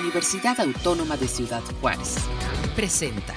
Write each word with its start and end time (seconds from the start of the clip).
Universidad 0.00 0.60
Autónoma 0.60 1.16
de 1.16 1.28
Ciudad 1.28 1.62
Juárez. 1.80 2.16
Presenta. 2.74 3.34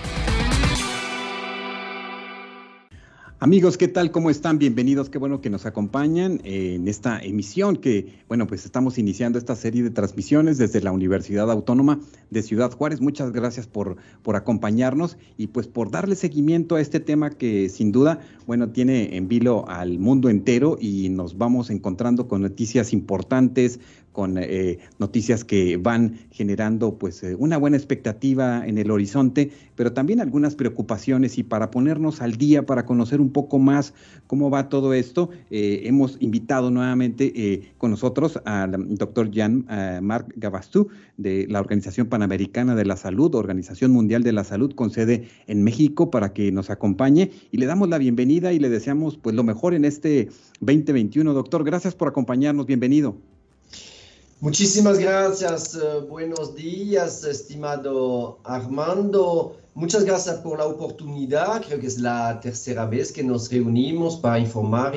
Amigos, 3.39 3.77
¿qué 3.77 3.87
tal? 3.87 4.09
¿Cómo 4.09 4.31
están? 4.31 4.57
Bienvenidos. 4.57 5.11
Qué 5.11 5.19
bueno 5.19 5.41
que 5.41 5.51
nos 5.51 5.67
acompañan 5.67 6.41
en 6.43 6.87
esta 6.87 7.19
emisión 7.19 7.75
que, 7.75 8.23
bueno, 8.27 8.47
pues 8.47 8.65
estamos 8.65 8.97
iniciando 8.97 9.37
esta 9.37 9.55
serie 9.55 9.83
de 9.83 9.91
transmisiones 9.91 10.57
desde 10.57 10.81
la 10.81 10.91
Universidad 10.91 11.51
Autónoma 11.51 11.99
de 12.31 12.41
Ciudad 12.41 12.71
Juárez. 12.71 12.99
Muchas 12.99 13.31
gracias 13.31 13.67
por, 13.67 13.97
por 14.23 14.35
acompañarnos 14.35 15.17
y 15.37 15.47
pues 15.47 15.67
por 15.67 15.91
darle 15.91 16.15
seguimiento 16.15 16.77
a 16.77 16.81
este 16.81 16.99
tema 16.99 17.29
que 17.29 17.69
sin 17.69 17.91
duda, 17.91 18.21
bueno, 18.47 18.69
tiene 18.69 19.15
en 19.15 19.27
vilo 19.27 19.69
al 19.69 19.99
mundo 19.99 20.29
entero 20.29 20.75
y 20.81 21.09
nos 21.09 21.37
vamos 21.37 21.69
encontrando 21.69 22.27
con 22.27 22.41
noticias 22.41 22.91
importantes, 22.91 23.79
con 24.17 24.39
eh, 24.39 24.79
noticias 24.97 25.45
que 25.45 25.77
van 25.77 26.17
generando 26.31 26.97
pues 26.97 27.21
eh, 27.21 27.35
una 27.35 27.55
buena 27.57 27.77
expectativa 27.77 28.65
en 28.65 28.79
el 28.79 28.89
horizonte, 28.89 29.51
pero 29.75 29.93
también 29.93 30.19
algunas 30.21 30.55
preocupaciones 30.55 31.37
y 31.37 31.43
para 31.43 31.69
ponernos 31.69 32.19
al 32.19 32.35
día, 32.35 32.65
para 32.65 32.87
conocer 32.87 33.21
un 33.21 33.29
poco 33.29 33.59
más 33.59 33.93
cómo 34.25 34.49
va 34.49 34.69
todo 34.69 34.95
esto, 34.95 35.29
eh, 35.51 35.81
hemos 35.83 36.17
invitado 36.19 36.71
nuevamente 36.71 37.69
con 37.77 37.91
nosotros 37.91 38.41
al 38.45 38.97
doctor 38.97 39.29
Jean-Marc 39.29 40.33
Gabastú 40.35 40.87
de 41.17 41.45
la 41.47 41.59
Organización 41.59 42.07
Panamericana 42.07 42.73
de 42.73 42.85
la 42.85 42.97
Salud, 42.97 43.35
Organización 43.35 43.91
Mundial 43.91 44.23
de 44.23 44.31
la 44.31 44.43
Salud 44.43 44.73
con 44.73 44.89
sede 44.89 45.27
en 45.45 45.63
México 45.63 46.09
para 46.09 46.33
que 46.33 46.51
nos 46.51 46.71
acompañe 46.71 47.29
y 47.51 47.57
le 47.57 47.67
damos 47.67 47.87
la 47.87 47.99
bienvenida 47.99 48.51
y 48.51 48.57
le 48.57 48.69
deseamos 48.69 49.15
pues 49.15 49.35
lo 49.35 49.43
mejor 49.43 49.75
en 49.75 49.85
este 49.85 50.29
2021. 50.61 51.35
Doctor, 51.35 51.63
gracias 51.63 51.93
por 51.93 52.07
acompañarnos, 52.07 52.65
bienvenido. 52.65 53.36
Muchísimas 54.39 54.99
gracias, 54.99 55.73
eh, 55.73 55.99
buenos 56.07 56.53
días, 56.53 57.23
estimado 57.23 58.37
Armando. 58.43 59.57
Muchas 59.73 60.05
gracias 60.05 60.35
por 60.37 60.59
la 60.59 60.65
oportunidad. 60.67 61.63
Creo 61.65 61.79
que 61.79 61.87
es 61.87 61.97
la 61.97 62.39
tercera 62.39 62.85
vez 62.85 63.11
que 63.11 63.23
nos 63.23 63.51
reunimos 63.51 64.17
para 64.17 64.37
informar 64.37 64.93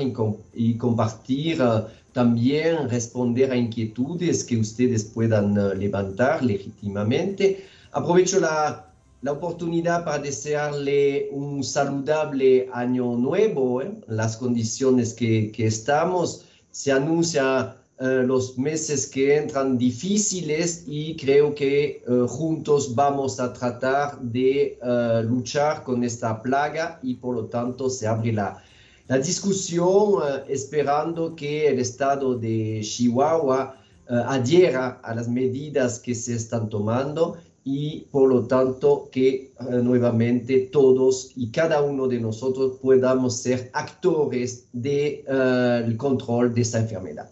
y, 0.52 0.74
compartir, 0.76 1.58
eh, 1.58 1.84
también 2.12 2.90
responder 2.90 3.50
a 3.50 3.56
inquietudes 3.56 4.44
que 4.44 4.58
ustedes 4.58 5.04
puedan 5.04 5.56
eh, 5.56 5.74
levantar 5.74 6.44
legítimamente. 6.44 7.64
Aprovecho 7.92 8.40
la, 8.40 8.92
la, 9.22 9.32
oportunidad 9.32 10.04
para 10.04 10.18
desearle 10.18 11.30
un 11.32 11.64
saludable 11.64 12.68
año 12.74 13.16
nuevo. 13.16 13.82
Las 14.06 14.36
condiciones 14.36 15.14
que, 15.14 15.50
que 15.50 15.66
estamos 15.66 16.44
se 16.72 16.92
anuncia 16.92 17.79
eh, 18.02 18.22
los 18.24 18.56
meses 18.56 19.06
que 19.06 19.36
entran 19.36 19.76
difíciles 19.76 20.84
y 20.86 21.14
creo 21.16 21.54
que 21.54 21.84
eh, 21.84 22.26
juntos 22.26 22.94
vamos 22.94 23.38
a 23.38 23.52
tratar 23.52 24.18
de 24.22 24.78
eh, 24.82 25.22
luchar 25.22 25.82
con 25.84 26.02
esta 26.02 26.40
plaga 26.40 26.98
y 27.02 27.16
por 27.16 27.34
lo 27.34 27.44
tanto 27.44 27.90
se 27.90 28.06
abre 28.06 28.32
la, 28.32 28.64
la 29.06 29.18
discusión 29.18 30.22
esperando 30.48 31.36
que 31.36 31.68
el 31.68 31.78
estado 31.78 32.38
de 32.38 32.80
Chihuahua 32.82 33.76
adhiera 34.08 35.00
a 35.02 35.14
las 35.14 35.28
medidas 35.28 35.98
que 35.98 36.14
se 36.14 36.36
están 36.36 36.70
tomando 36.70 37.36
y 37.64 38.06
por 38.10 38.30
lo 38.30 38.46
tanto 38.46 39.10
que 39.12 39.52
nuevamente 39.82 40.70
todos 40.72 41.32
y 41.36 41.50
cada 41.50 41.82
uno 41.82 42.08
de 42.08 42.18
nosotros 42.18 42.78
podamos 42.80 43.36
ser 43.36 43.70
actores 43.74 44.64
del 44.72 45.22
de, 45.26 45.96
control 45.98 46.54
de 46.54 46.62
esta 46.62 46.78
enfermedad. 46.78 47.30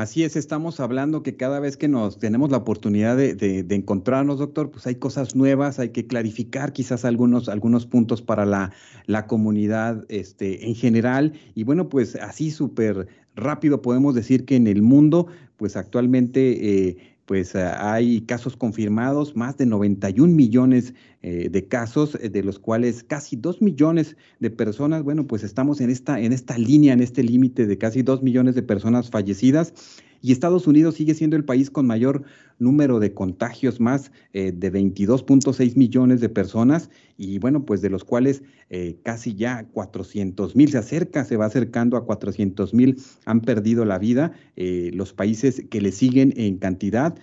Así 0.00 0.24
es, 0.24 0.34
estamos 0.34 0.80
hablando 0.80 1.22
que 1.22 1.36
cada 1.36 1.60
vez 1.60 1.76
que 1.76 1.86
nos 1.86 2.18
tenemos 2.18 2.50
la 2.50 2.56
oportunidad 2.56 3.18
de, 3.18 3.66
encontrarnos, 3.68 4.38
doctor, 4.38 4.70
pues 4.70 4.86
hay 4.86 4.94
cosas 4.94 5.36
nuevas, 5.36 5.78
hay 5.78 5.90
que 5.90 6.06
clarificar 6.06 6.72
quizás 6.72 7.04
algunos, 7.04 7.50
algunos 7.50 7.84
puntos 7.84 8.22
para 8.22 8.46
la, 8.46 8.72
la 9.04 9.26
comunidad 9.26 10.06
este, 10.08 10.66
en 10.66 10.74
general. 10.74 11.34
Y 11.54 11.64
bueno, 11.64 11.90
pues 11.90 12.16
así 12.16 12.50
súper 12.50 13.08
rápido 13.36 13.82
podemos 13.82 14.14
decir 14.14 14.46
que 14.46 14.56
en 14.56 14.68
el 14.68 14.80
mundo, 14.80 15.26
pues 15.58 15.76
actualmente... 15.76 16.88
Eh, 16.88 17.09
pues 17.30 17.54
hay 17.54 18.22
casos 18.22 18.56
confirmados, 18.56 19.36
más 19.36 19.56
de 19.56 19.64
91 19.64 20.34
millones 20.34 20.94
eh, 21.22 21.48
de 21.48 21.68
casos, 21.68 22.18
eh, 22.20 22.28
de 22.28 22.42
los 22.42 22.58
cuales 22.58 23.04
casi 23.04 23.36
2 23.36 23.62
millones 23.62 24.16
de 24.40 24.50
personas, 24.50 25.04
bueno, 25.04 25.28
pues 25.28 25.44
estamos 25.44 25.80
en 25.80 25.90
esta, 25.90 26.18
en 26.18 26.32
esta 26.32 26.58
línea, 26.58 26.92
en 26.92 27.00
este 27.00 27.22
límite 27.22 27.68
de 27.68 27.78
casi 27.78 28.02
2 28.02 28.24
millones 28.24 28.56
de 28.56 28.64
personas 28.64 29.10
fallecidas 29.10 29.72
y 30.22 30.32
Estados 30.32 30.66
Unidos 30.66 30.96
sigue 30.96 31.14
siendo 31.14 31.36
el 31.36 31.44
país 31.44 31.70
con 31.70 31.86
mayor 31.86 32.24
número 32.60 33.00
de 33.00 33.12
contagios, 33.14 33.80
más 33.80 34.12
eh, 34.32 34.52
de 34.54 34.72
22.6 34.72 35.76
millones 35.76 36.20
de 36.20 36.28
personas 36.28 36.90
y 37.16 37.38
bueno, 37.38 37.64
pues 37.64 37.80
de 37.80 37.90
los 37.90 38.04
cuales 38.04 38.42
eh, 38.68 38.96
casi 39.02 39.34
ya 39.34 39.64
400 39.72 40.54
mil 40.54 40.70
se 40.70 40.78
acerca, 40.78 41.24
se 41.24 41.36
va 41.36 41.46
acercando 41.46 41.96
a 41.96 42.04
400 42.04 42.72
mil 42.74 42.98
han 43.24 43.40
perdido 43.40 43.84
la 43.84 43.98
vida. 43.98 44.32
Eh, 44.56 44.90
los 44.94 45.12
países 45.12 45.64
que 45.70 45.80
le 45.80 45.90
siguen 45.90 46.32
en 46.36 46.58
cantidad 46.58 47.16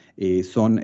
son 0.44 0.82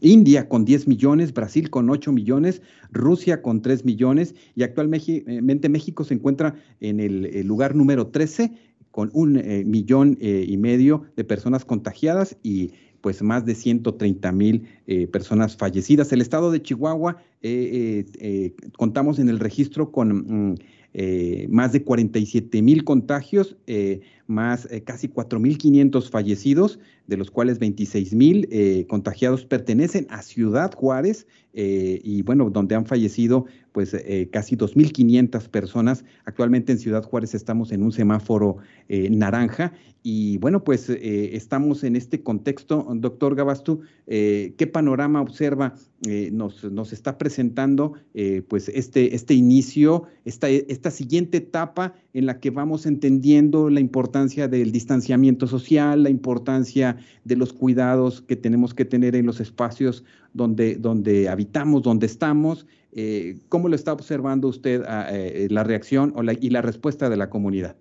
India 0.00 0.48
con 0.48 0.64
10 0.64 0.86
millones, 0.86 1.34
Brasil 1.34 1.70
con 1.70 1.90
8 1.90 2.12
millones, 2.12 2.62
Rusia 2.92 3.42
con 3.42 3.62
3 3.62 3.84
millones 3.84 4.36
y 4.54 4.62
actualmente 4.62 5.68
México 5.68 6.04
se 6.04 6.14
encuentra 6.14 6.54
en 6.80 7.00
el 7.00 7.44
lugar 7.46 7.74
número 7.74 8.06
13 8.06 8.52
con 8.92 9.10
un 9.14 9.38
eh, 9.38 9.64
millón 9.64 10.16
eh, 10.20 10.44
y 10.46 10.56
medio 10.58 11.02
de 11.16 11.24
personas 11.24 11.64
contagiadas 11.64 12.36
y 12.44 12.70
pues 13.00 13.20
más 13.20 13.44
de 13.44 13.56
130 13.56 14.30
mil 14.30 14.68
eh, 14.86 15.08
personas 15.08 15.56
fallecidas. 15.56 16.12
El 16.12 16.20
estado 16.20 16.52
de 16.52 16.62
Chihuahua, 16.62 17.16
contamos 18.76 19.18
en 19.18 19.28
el 19.28 19.40
registro 19.40 19.90
con 19.90 20.52
mm, 20.52 20.54
más 21.48 21.72
de 21.72 21.82
47 21.82 22.62
mil 22.62 22.84
contagios, 22.84 23.56
más 24.32 24.68
casi 24.84 25.08
4.500 25.08 26.10
fallecidos, 26.10 26.80
de 27.06 27.16
los 27.16 27.30
cuales 27.30 27.58
26 27.58 28.14
mil 28.14 28.48
contagiados 28.88 29.44
pertenecen 29.44 30.06
a 30.10 30.22
Ciudad 30.22 30.72
Juárez 30.74 31.26
y 31.52 32.22
bueno, 32.22 32.50
donde 32.50 32.74
han 32.74 32.86
fallecido 32.86 33.44
pues 33.72 33.94
eh, 33.94 34.28
casi 34.30 34.56
2.500 34.56 35.48
personas. 35.48 36.04
Actualmente 36.24 36.72
en 36.72 36.78
Ciudad 36.78 37.02
Juárez 37.02 37.34
estamos 37.34 37.72
en 37.72 37.82
un 37.82 37.92
semáforo 37.92 38.58
eh, 38.88 39.10
naranja 39.10 39.72
y 40.02 40.38
bueno, 40.38 40.62
pues 40.62 40.88
eh, 40.90 41.36
estamos 41.36 41.84
en 41.84 41.96
este 41.96 42.22
contexto. 42.22 42.86
Doctor 42.96 43.34
Gabastú, 43.34 43.80
¿qué 44.06 44.70
panorama 44.72 45.20
observa? 45.20 45.74
nos, 46.32 46.64
nos 46.64 46.92
está 46.92 47.16
presentando 47.16 47.94
pues 48.48 48.68
este, 48.68 49.14
este 49.14 49.34
inicio, 49.34 50.04
esta, 50.24 50.48
esta 50.48 50.90
siguiente 50.90 51.38
etapa 51.38 51.94
en 52.12 52.26
la 52.26 52.40
que 52.40 52.50
vamos 52.50 52.86
entendiendo 52.86 53.70
la 53.70 53.78
importancia 53.78 54.21
del 54.22 54.72
distanciamiento 54.72 55.46
social, 55.46 56.04
la 56.04 56.10
importancia 56.10 56.96
de 57.24 57.36
los 57.36 57.52
cuidados 57.52 58.22
que 58.22 58.36
tenemos 58.36 58.72
que 58.72 58.84
tener 58.84 59.16
en 59.16 59.26
los 59.26 59.40
espacios 59.40 60.04
donde, 60.32 60.76
donde 60.76 61.28
habitamos, 61.28 61.82
donde 61.82 62.06
estamos. 62.06 62.66
Eh, 62.92 63.38
¿Cómo 63.48 63.68
lo 63.68 63.74
está 63.74 63.92
observando 63.92 64.48
usted 64.48 64.82
ah, 64.86 65.06
eh, 65.10 65.48
la 65.50 65.64
reacción 65.64 66.14
y 66.40 66.50
la 66.50 66.62
respuesta 66.62 67.10
de 67.10 67.16
la 67.16 67.28
comunidad? 67.28 67.76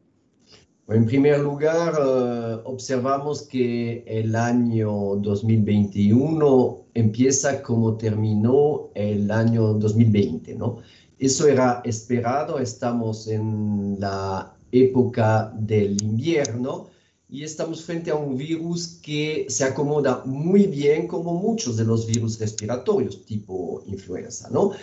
En 0.87 1.05
primer 1.05 1.39
lugar, 1.39 1.93
eh, 1.93 2.57
observamos 2.65 3.43
que 3.43 4.03
el 4.05 4.35
año 4.35 5.15
2021 5.17 6.81
empieza 6.93 7.61
como 7.61 7.95
terminó 7.95 8.89
el 8.95 9.31
año 9.31 9.73
2020, 9.73 10.55
¿no? 10.55 10.79
Eso 11.17 11.47
era 11.47 11.81
esperado, 11.85 12.59
estamos 12.59 13.27
en 13.27 13.97
la 13.99 14.53
época 14.71 15.53
del 15.57 16.01
invierno 16.01 16.89
y 17.29 17.43
estamos 17.43 17.85
frente 17.85 18.11
a 18.11 18.15
un 18.15 18.35
virus 18.35 18.99
que 19.01 19.45
se 19.47 19.63
acomoda 19.63 20.23
muy 20.25 20.67
bien 20.67 21.07
como 21.07 21.33
muchos 21.33 21.77
de 21.77 21.85
los 21.85 22.05
virus 22.05 22.37
respiratorios 22.39 23.25
tipo 23.25 23.83
influenza, 23.87 24.49
¿no? 24.49 24.73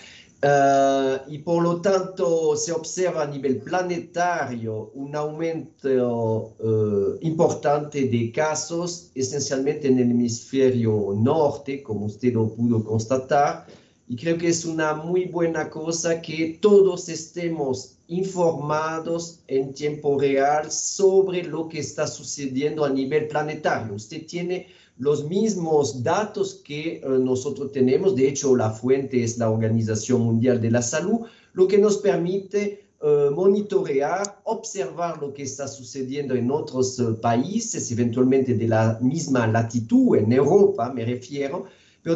Uh, 0.40 1.18
y 1.26 1.38
por 1.38 1.64
lo 1.64 1.80
tanto 1.80 2.56
se 2.56 2.70
observa 2.70 3.24
a 3.24 3.26
nivel 3.26 3.56
planetario 3.56 4.92
un 4.94 5.16
aumento 5.16 6.54
uh, 6.60 7.18
importante 7.22 8.04
de 8.04 8.30
casos, 8.30 9.10
esencialmente 9.16 9.88
en 9.88 9.98
el 9.98 10.12
hemisferio 10.12 11.12
norte, 11.16 11.82
como 11.82 12.06
usted 12.06 12.34
lo 12.34 12.54
pudo 12.54 12.84
constatar, 12.84 13.66
y 14.08 14.16
creo 14.16 14.38
que 14.38 14.48
es 14.48 14.64
una 14.64 14.94
muy 14.94 15.26
buena 15.26 15.68
cosa 15.68 16.22
que 16.22 16.58
todos 16.60 17.08
estemos 17.10 17.96
informados 18.08 19.40
en 19.48 19.74
tiempo 19.74 20.18
real 20.18 20.70
sobre 20.72 21.42
lo 21.42 21.68
que 21.68 21.80
está 21.80 22.06
sucediendo 22.06 22.86
a 22.86 22.90
nivel 22.90 23.28
planetario. 23.28 23.94
Usted 23.94 24.26
tiene 24.26 24.68
los 24.96 25.28
mismos 25.28 26.02
datos 26.02 26.54
que 26.64 26.96
eh, 26.96 27.02
nosotros 27.20 27.70
tenemos, 27.70 28.16
de 28.16 28.28
hecho 28.28 28.56
la 28.56 28.70
fuente 28.70 29.22
es 29.22 29.36
la 29.36 29.50
Organización 29.50 30.22
Mundial 30.22 30.58
de 30.60 30.70
la 30.70 30.80
Salud, 30.80 31.26
lo 31.52 31.68
que 31.68 31.76
nos 31.76 31.98
permite 31.98 32.84
eh, 33.02 33.30
monitorear, 33.30 34.40
observar 34.44 35.20
lo 35.20 35.34
que 35.34 35.42
está 35.42 35.68
sucediendo 35.68 36.34
en 36.34 36.50
otros 36.50 36.98
eh, 36.98 37.04
países, 37.20 37.92
eventualmente 37.92 38.54
de 38.54 38.68
la 38.68 38.98
misma 39.02 39.46
latitud, 39.46 40.16
en 40.16 40.32
Europa 40.32 40.90
me 40.92 41.04
refiero, 41.04 41.66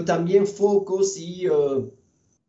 también 0.04 0.46
focos 0.46 1.16
y 1.16 1.46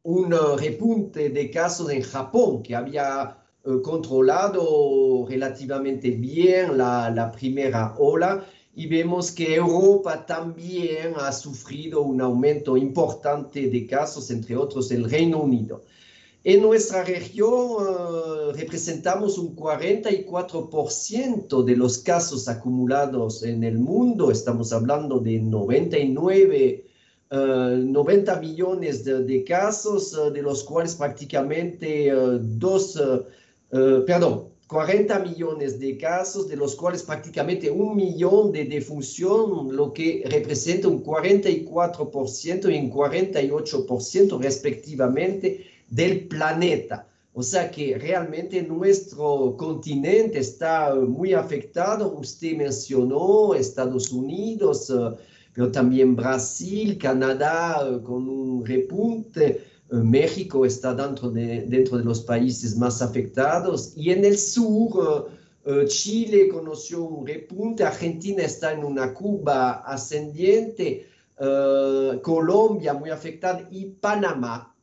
un 0.03 0.31
repunte 0.57 1.29
de 1.29 1.51
casos 1.51 1.91
en 1.91 2.01
Japón, 2.01 2.63
que 2.63 2.75
había 2.75 3.37
controlado 3.81 5.25
relativamente 5.27 6.11
bien 6.11 6.77
la, 6.77 7.31
primera 7.35 7.95
ola 7.97 8.45
y 8.75 8.87
vemos 8.87 9.31
que 9.31 9.55
Europa 9.55 10.25
también 10.25 11.13
ha 11.17 11.31
sufrido 11.31 12.01
un 12.01 12.19
aumento 12.19 12.75
importante 12.75 13.69
de 13.69 13.85
casos, 13.85 14.29
entre 14.31 14.57
otros 14.57 14.91
el 14.91 15.09
Reino 15.09 15.41
Unido. 15.41 15.81
En 16.43 16.61
nuestra 16.61 17.05
región 17.05 18.53
representamos 18.53 19.37
un 19.37 19.55
44% 19.55 21.63
de 21.63 21.77
los 21.77 21.99
casos 21.99 22.49
acumulados 22.49 23.43
en 23.43 23.63
el 23.63 23.79
mundo. 23.79 24.29
Estamos 24.29 24.73
hablando 24.73 25.19
de 25.19 25.39
99, 25.39 26.83
uh, 26.85 26.89
90 27.33 28.39
millones 28.39 29.03
de, 29.03 29.43
casos, 29.43 30.13
uh, 30.13 30.31
de 30.31 30.41
los 30.41 30.63
cuales 30.63 30.95
prácticamente 30.95 32.11
dos, 32.39 33.01
perdón, 33.71 34.53
40 34.67 35.19
millones 35.19 35.79
de 35.79 35.97
casos, 35.97 36.47
de 36.47 36.55
los 36.55 36.75
cuales 36.75 37.03
prácticamente 37.03 37.69
un 37.69 37.95
millón 37.95 38.51
de 38.51 38.65
defunción, 38.65 39.75
lo 39.75 39.93
que 39.93 40.23
representa 40.25 40.87
un 40.87 41.03
44% 41.03 42.73
y 42.73 42.79
un 42.79 42.91
48% 42.91 44.39
respectivamente 44.39 45.65
del 45.89 46.27
planeta. 46.27 47.07
O 47.35 47.43
sea 47.43 47.69
que 47.69 47.97
realmente 47.97 48.61
nuestro 48.63 49.55
continente 49.57 50.39
está 50.39 50.95
muy 50.95 51.33
afectado. 51.33 52.15
Usted 52.19 52.55
mencionó 52.57 53.53
Estados 53.53 54.11
Unidos, 54.11 54.89
eh, 54.89 55.15
pero 55.53 55.71
también 55.71 56.15
Brasil, 56.15 56.97
Canadá 56.97 57.85
eh, 57.87 58.01
con 58.03 58.27
un 58.29 58.65
repunte. 58.65 59.45
Eh, 59.91 59.95
México 59.95 60.65
está 60.65 60.93
dentro 60.93 61.29
de, 61.29 61.61
dentro 61.67 61.97
de 61.97 62.03
los 62.03 62.21
países 62.21 62.75
más 62.77 63.01
afectados 63.01 63.93
y 63.95 64.11
en 64.11 64.25
el 64.25 64.37
sur 64.37 65.31
Chile 65.87 66.49
conoció 66.49 67.03
un 67.03 67.25
repunte, 67.25 67.85
Argentina 67.85 68.43
está 68.43 68.73
en 68.73 68.83
una 68.83 69.13
curva 69.13 69.75
ascendiente, 69.85 71.07
Colombia 72.21 72.93
muy 72.93 73.09
afectada 73.09 73.65
y 73.71 73.85
Panamá 73.85 74.73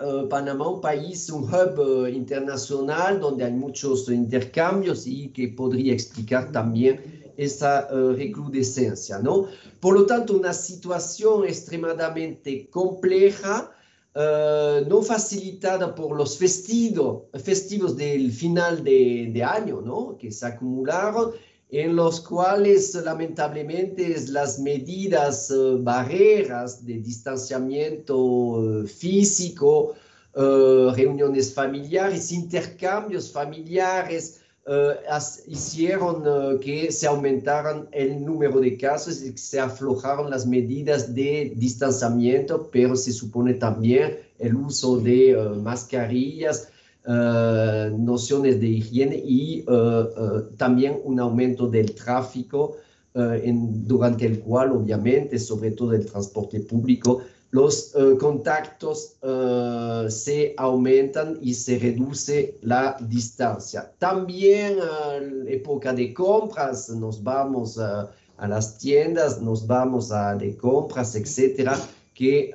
Uh, 0.00 0.26
Panamá 0.26 0.68
un 0.68 0.80
país, 0.80 1.28
un 1.28 1.44
hub 1.44 1.78
uh, 1.78 2.06
internacional 2.06 3.20
donde 3.20 3.44
hay 3.44 3.52
muchos 3.52 4.08
intercambios 4.08 5.06
y 5.06 5.28
que 5.28 5.48
podría 5.48 5.92
explicar 5.92 6.50
también 6.50 7.21
esa 7.36 7.88
uh, 7.90 8.12
recrudescencia, 8.12 9.18
¿no? 9.18 9.46
Por 9.80 9.94
lo 9.94 10.06
tanto, 10.06 10.36
una 10.36 10.52
situación 10.52 11.44
extremadamente 11.46 12.68
compleja, 12.70 13.70
no 14.88 15.00
facilitada 15.00 15.94
por 15.94 16.14
los 16.14 16.36
festivos, 16.36 17.22
festivos 17.42 17.96
del 17.96 18.30
final 18.30 18.84
de, 18.84 19.42
año, 19.42 19.80
¿no? 19.80 20.18
Que 20.18 20.30
se 20.30 20.44
acumularon 20.44 21.30
en 21.70 21.96
los 21.96 22.20
cuales 22.20 22.94
lamentablemente 22.94 24.14
las 24.28 24.58
medidas 24.58 25.50
uh, 25.50 25.82
barreras 25.82 26.84
de 26.84 26.98
distanciamiento 26.98 28.84
físico, 28.86 29.94
reuniones 30.34 31.52
familiares, 31.52 32.32
intercambios 32.32 33.30
familiares, 33.30 34.41
hicieron 35.48 36.60
que 36.60 36.92
se 36.92 37.06
aumentaran 37.06 37.88
el 37.90 38.24
número 38.24 38.60
de 38.60 38.76
casos 38.76 39.22
y 39.22 39.32
que 39.32 39.38
se 39.38 39.58
aflojaron 39.58 40.30
las 40.30 40.46
medidas 40.46 41.14
de 41.14 41.52
distanciamiento, 41.56 42.68
pero 42.72 42.94
se 42.94 43.12
supone 43.12 43.54
también 43.54 44.18
el 44.38 44.54
uso 44.54 44.98
de 44.98 45.36
mascarillas, 45.60 46.68
eh, 47.04 47.90
nociones 47.98 48.60
de 48.60 48.68
higiene 48.68 49.16
y 49.16 49.58
eh, 49.58 49.64
eh, 49.66 50.04
también 50.56 51.00
un 51.02 51.18
aumento 51.18 51.66
del 51.66 51.96
tráfico 51.96 52.76
en, 53.14 53.86
durante 53.88 54.24
el 54.24 54.38
cual 54.38 54.70
obviamente, 54.72 55.38
sobre 55.38 55.72
todo 55.72 55.92
el 55.92 56.06
transporte 56.06 56.60
público, 56.60 57.20
los 57.52 57.94
contactos 58.18 59.16
se 60.08 60.54
aumentan 60.56 61.38
y 61.40 61.54
se 61.54 61.78
reduce 61.78 62.56
la 62.62 62.96
distancia. 63.00 63.92
También 63.98 64.78
en 65.14 65.46
época 65.46 65.92
de 65.92 66.12
compras, 66.14 66.88
nos 66.88 67.22
vamos 67.22 67.78
a 67.78 68.10
las 68.48 68.78
tiendas, 68.78 69.40
nos 69.40 69.66
vamos 69.66 70.10
a 70.10 70.34
de 70.34 70.56
compras, 70.56 71.14
etcétera, 71.14 71.78
que 72.14 72.50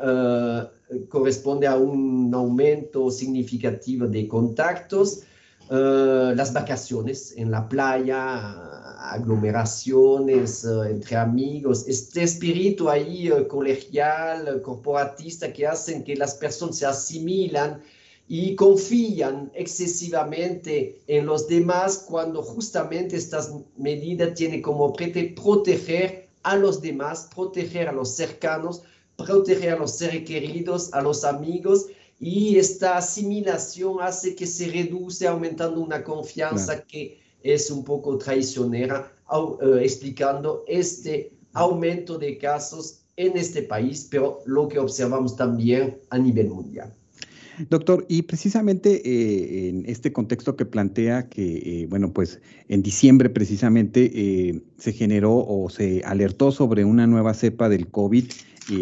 corresponde 1.10 1.68
a 1.68 1.76
un 1.76 2.34
aumento 2.34 3.12
significativo 3.12 4.08
de 4.08 4.28
contactos, 4.28 5.22
las 5.70 6.54
vacaciones 6.54 7.34
en 7.38 7.52
la 7.52 7.70
playa, 7.70 8.77
aglomeraciones 9.12 10.64
uh, 10.64 10.84
entre 10.84 11.16
amigos, 11.16 11.88
este 11.88 12.24
espíritu 12.24 12.90
ahí 12.90 13.32
uh, 13.32 13.48
colegial, 13.48 14.62
corporatista 14.62 15.52
que 15.52 15.66
hacen 15.66 16.04
que 16.04 16.16
las 16.16 16.36
personas 16.36 16.78
se 16.78 16.86
asimilan 16.86 17.82
y 18.28 18.56
confían 18.56 19.52
excesivamente 19.54 21.02
en 21.08 21.26
los 21.26 21.48
demás 21.48 22.06
cuando 22.08 22.44
justamente 22.44 23.16
estas 23.16 23.54
medidas 23.78 24.34
tienen 24.34 24.62
como 24.62 24.94
proteger 24.94 26.28
a 26.44 26.56
los 26.56 26.82
demás, 26.82 27.30
proteger 27.34 27.88
a 27.88 27.94
los 27.94 28.16
cercanos, 28.16 28.84
proteger 29.16 29.74
a 29.74 29.78
los 29.78 29.98
seres 29.98 30.24
queridos, 30.26 30.94
a 30.94 31.02
los 31.02 31.24
amigos, 31.24 31.88
y 32.20 32.58
esta 32.58 32.98
asimilación 32.98 34.02
hace 34.02 34.36
que 34.36 34.48
se 34.48 34.68
reduce 34.68 35.28
aumentando 35.28 35.80
una 35.82 36.04
confianza 36.04 36.84
que 36.84 37.20
es 37.54 37.72
un 37.72 37.84
poco 37.84 38.18
traicionera, 38.18 39.12
uh, 39.32 39.76
explicando 39.76 40.64
este 40.68 41.32
aumento 41.54 42.18
de 42.18 42.38
casos 42.38 43.02
en 43.16 43.36
este 43.36 43.64
país, 43.64 44.08
pero 44.10 44.40
lo 44.46 44.68
que 44.68 44.80
observamos 44.80 45.36
también 45.36 45.98
a 46.10 46.18
nivel 46.20 46.50
mundial. 46.50 46.94
Doctor, 47.70 48.06
y 48.08 48.22
precisamente 48.22 49.02
eh, 49.04 49.70
en 49.70 49.84
este 49.88 50.14
contexto 50.14 50.56
que 50.56 50.66
plantea 50.66 51.28
que, 51.28 51.82
eh, 51.82 51.88
bueno, 51.90 52.14
pues 52.14 52.40
en 52.68 52.84
diciembre 52.84 53.30
precisamente 53.30 54.12
eh, 54.14 54.62
se 54.78 54.94
generó 54.94 55.38
o 55.38 55.68
se 55.70 56.04
alertó 56.06 56.52
sobre 56.52 56.86
una 56.86 57.08
nueva 57.08 57.34
cepa 57.34 57.68
del 57.70 57.88
COVID 57.88 58.26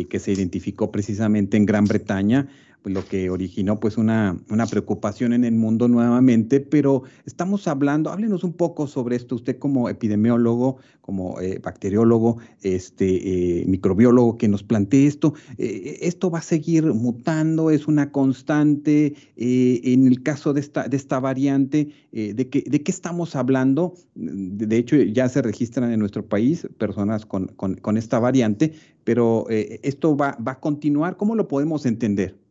que 0.09 0.17
se 0.17 0.31
identificó 0.31 0.91
precisamente 0.91 1.57
en 1.57 1.67
Gran 1.67 1.85
Bretaña, 1.85 2.49
lo 2.85 3.05
que 3.05 3.29
originó 3.29 3.79
pues 3.79 3.97
una, 3.97 4.37
una, 4.49 4.65
preocupación 4.67 5.33
en 5.33 5.43
el 5.43 5.53
mundo 5.53 5.87
nuevamente, 5.87 6.59
pero 6.59 7.03
estamos 7.25 7.67
hablando, 7.67 8.11
háblenos 8.11 8.43
un 8.43 8.53
poco 8.53 8.87
sobre 8.87 9.15
esto, 9.15 9.35
usted 9.35 9.57
como 9.57 9.89
epidemiólogo, 9.89 10.77
como 11.05 11.39
eh, 11.39 11.59
bacteriólogo, 11.63 12.37
este, 12.63 13.61
eh, 13.61 13.65
microbiólogo, 13.67 14.39
que 14.39 14.47
nos 14.47 14.63
plantee 14.63 15.05
esto, 15.05 15.35
eh, 15.59 15.99
esto 16.01 16.31
va 16.31 16.39
a 16.39 16.41
seguir 16.41 16.85
mutando, 16.93 17.69
es 17.69 17.87
una 17.87 18.11
constante, 18.11 19.13
en 19.35 20.07
el 20.07 20.23
caso 20.23 20.53
de 20.53 20.61
esta, 20.61 20.87
de 20.87 20.97
esta 20.97 21.19
variante, 21.19 21.89
de, 22.11 22.49
que, 22.49 22.63
¿de 22.65 22.81
qué 22.81 22.91
estamos 22.91 23.35
hablando? 23.35 23.93
De, 24.15 24.77
hecho, 24.77 24.95
ya 24.95 25.29
se 25.29 25.43
registran 25.43 25.91
en 25.91 25.99
nuestro 25.99 26.25
país 26.25 26.67
personas 26.77 27.25
con, 27.25 27.47
con, 27.49 27.75
con 27.75 27.97
esta 27.97 28.17
variante, 28.17 28.73
pero 29.03 29.45
esto 29.49 30.17
va, 30.17 30.37
va 30.37 30.53
a 30.53 30.59
continuar, 30.59 31.17
¿cómo 31.17 31.35
lo 31.35 31.47
podemos 31.47 31.85
entender? 31.85 32.44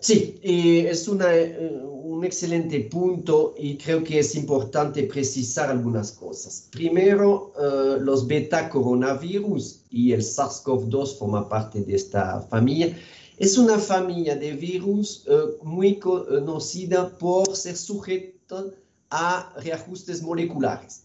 Sí, 0.00 0.40
es 0.42 1.06
eh, 1.08 1.82
un 1.84 2.24
excelente 2.24 2.80
punto 2.80 3.54
y 3.58 3.76
creo 3.76 4.02
que 4.02 4.20
es 4.20 4.34
importante 4.34 5.02
precisar 5.04 5.68
algunas 5.70 6.12
cosas. 6.12 6.68
Primero, 6.70 7.52
eh, 7.60 7.98
los 8.00 8.26
beta 8.26 8.70
coronavirus 8.70 9.82
y 9.90 10.12
el 10.12 10.22
SARS-CoV-2 10.22 11.18
forman 11.18 11.50
parte 11.50 11.82
de 11.82 11.96
esta 11.96 12.40
familia. 12.40 12.96
Es 13.36 13.58
una 13.58 13.78
familia 13.78 14.36
de 14.36 14.52
virus 14.52 15.26
eh, 15.26 15.34
muy 15.62 15.96
conocida 15.96 17.10
por 17.18 17.54
ser 17.54 17.76
sujeta 17.76 18.64
a 19.10 19.52
reajustes 19.58 20.22
moleculares, 20.22 21.02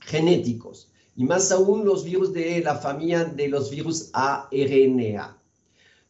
genéticos, 0.00 0.88
y 1.16 1.24
más 1.24 1.52
aún 1.52 1.84
los 1.84 2.02
virus 2.02 2.32
de 2.32 2.62
la 2.62 2.76
familia 2.76 3.24
de 3.24 3.48
los 3.48 3.70
virus 3.70 4.08
ARNA. 4.14 5.38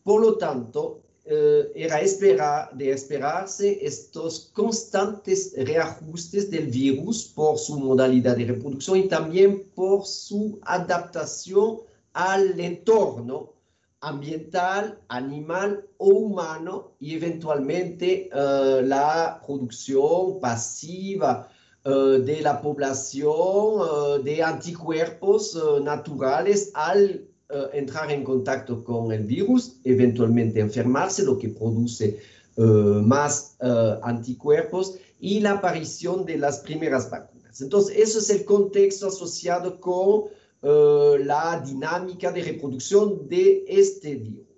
Por 0.05 0.21
lo 0.21 0.37
tanto, 0.37 1.03
eh, 1.25 1.71
era 1.77 2.01
esperar, 2.01 2.77
de 2.77 2.91
esperarse 2.91 3.79
estos 3.81 4.51
constantes 4.53 5.55
reajustes 5.57 6.51
del 6.51 6.67
virus 6.67 7.25
por 7.25 7.59
su 7.59 7.79
modalidad 7.79 8.37
de 8.37 8.47
reproducción 8.47 8.99
y 8.99 9.09
también 9.09 9.71
por 9.73 10.05
su 10.05 10.59
adaptación 10.63 11.83
al 12.13 12.59
entorno 12.59 13.53
ambiental, 14.01 14.99
animal 15.07 15.87
o 15.99 16.09
humano 16.09 16.95
y 16.99 17.15
eventualmente 17.15 18.29
eh, 18.33 18.83
la 18.83 19.41
producción 19.47 20.41
pasiva 20.41 21.49
eh, 21.85 21.91
de 21.91 22.41
la 22.41 22.61
población 22.61 24.25
de 24.25 24.43
anticuerpos 24.43 25.57
naturales 25.83 26.73
al 26.75 27.29
entrar 27.73 28.11
en 28.11 28.25
contacto 28.25 28.83
con 28.83 29.13
el 29.13 29.25
virus, 29.25 29.77
eventualmente 29.85 30.61
enfermarse, 30.61 31.23
lo 31.25 31.39
que 31.39 31.49
produce 31.49 32.21
más 32.57 33.57
anticuerpos 34.03 34.97
y 35.21 35.41
la 35.41 35.53
aparición 35.53 36.25
de 36.25 36.37
las 36.37 36.59
primeras 36.61 37.11
vacunas. 37.11 37.61
Entonces, 37.61 37.97
eso 37.97 38.19
es 38.19 38.31
el 38.31 38.45
contexto 38.45 39.09
asociado 39.09 39.81
con 39.81 40.25
eh, 40.63 41.25
la 41.25 41.61
dinámica 41.65 42.31
de 42.31 42.43
reproducción 42.43 43.29
de 43.29 43.65
este 43.67 44.15
virus. 44.15 44.52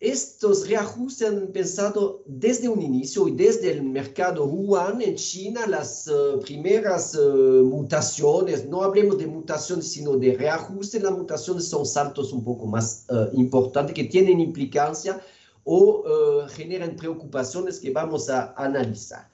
Estos 0.00 0.68
reajustes 0.68 1.28
han 1.28 1.48
pensado 1.48 2.22
desde 2.24 2.68
un 2.68 2.80
inicio 2.80 3.26
y 3.26 3.32
desde 3.32 3.72
el 3.72 3.82
mercado 3.82 4.44
Wuhan 4.44 5.02
en 5.02 5.16
China 5.16 5.66
las 5.66 6.06
eh, 6.06 6.12
primeras 6.40 7.16
eh, 7.16 7.18
mutaciones, 7.18 8.64
no 8.68 8.84
hablemos 8.84 9.18
de 9.18 9.26
mutaciones 9.26 9.90
sino 9.90 10.16
de 10.16 10.36
reajustes, 10.36 11.02
las 11.02 11.18
mutaciones 11.18 11.66
son 11.66 11.84
saltos 11.84 12.32
un 12.32 12.44
poco 12.44 12.66
más 12.66 13.06
importantes 13.32 13.92
que 13.92 14.04
tienen 14.04 14.38
implicancia 14.38 15.20
o 15.64 16.04
generan 16.48 16.94
preocupaciones 16.96 17.80
que 17.80 17.90
vamos 17.90 18.30
a 18.30 18.54
analizar. 18.56 19.28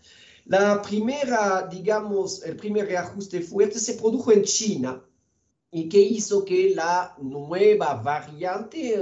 La 0.47 0.83
primera, 0.83 1.69
digamos, 1.71 2.43
el 2.43 2.57
primer 2.57 2.87
reajuste 2.87 3.41
fuerte 3.41 3.79
se 3.79 3.95
produjo 3.95 4.33
en 4.33 4.43
China 4.43 5.03
y 5.71 5.89
que 5.89 6.01
hizo 6.01 6.45
que 6.45 6.75
la 6.75 7.15
nueva 7.21 7.95
variante 7.95 8.99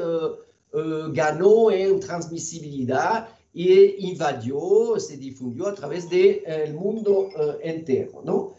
eh, 0.73 0.79
eh, 0.79 1.11
ganó 1.13 1.71
en 1.71 2.01
transmisibilidad 2.01 3.29
y 3.55 4.09
invadió, 4.11 4.99
se 4.99 5.17
difundió 5.17 5.69
a 5.69 5.75
través 5.75 6.09
del 6.09 6.43
de, 6.45 6.75
mundo 6.75 7.29
eh, 7.37 7.59
entero, 7.63 8.23
¿no? 8.25 8.55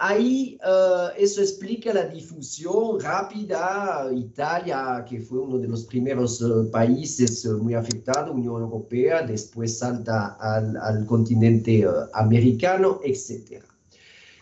ahí 0.00 0.58
eso 1.18 1.42
explica 1.42 1.92
la 1.92 2.06
difusión 2.06 2.98
rápida. 2.98 4.08
Italia, 4.10 5.04
que 5.06 5.20
fue 5.20 5.40
uno 5.40 5.58
de 5.58 5.68
los 5.68 5.84
primeros 5.84 6.42
países 6.72 7.44
muy 7.44 7.74
afectados, 7.74 8.34
Unión 8.34 8.62
Europea, 8.62 9.20
después 9.22 9.78
salta 9.78 10.38
al, 10.40 10.74
al 10.78 11.04
continente 11.04 11.86
americano, 12.14 13.00
etc. 13.04 13.67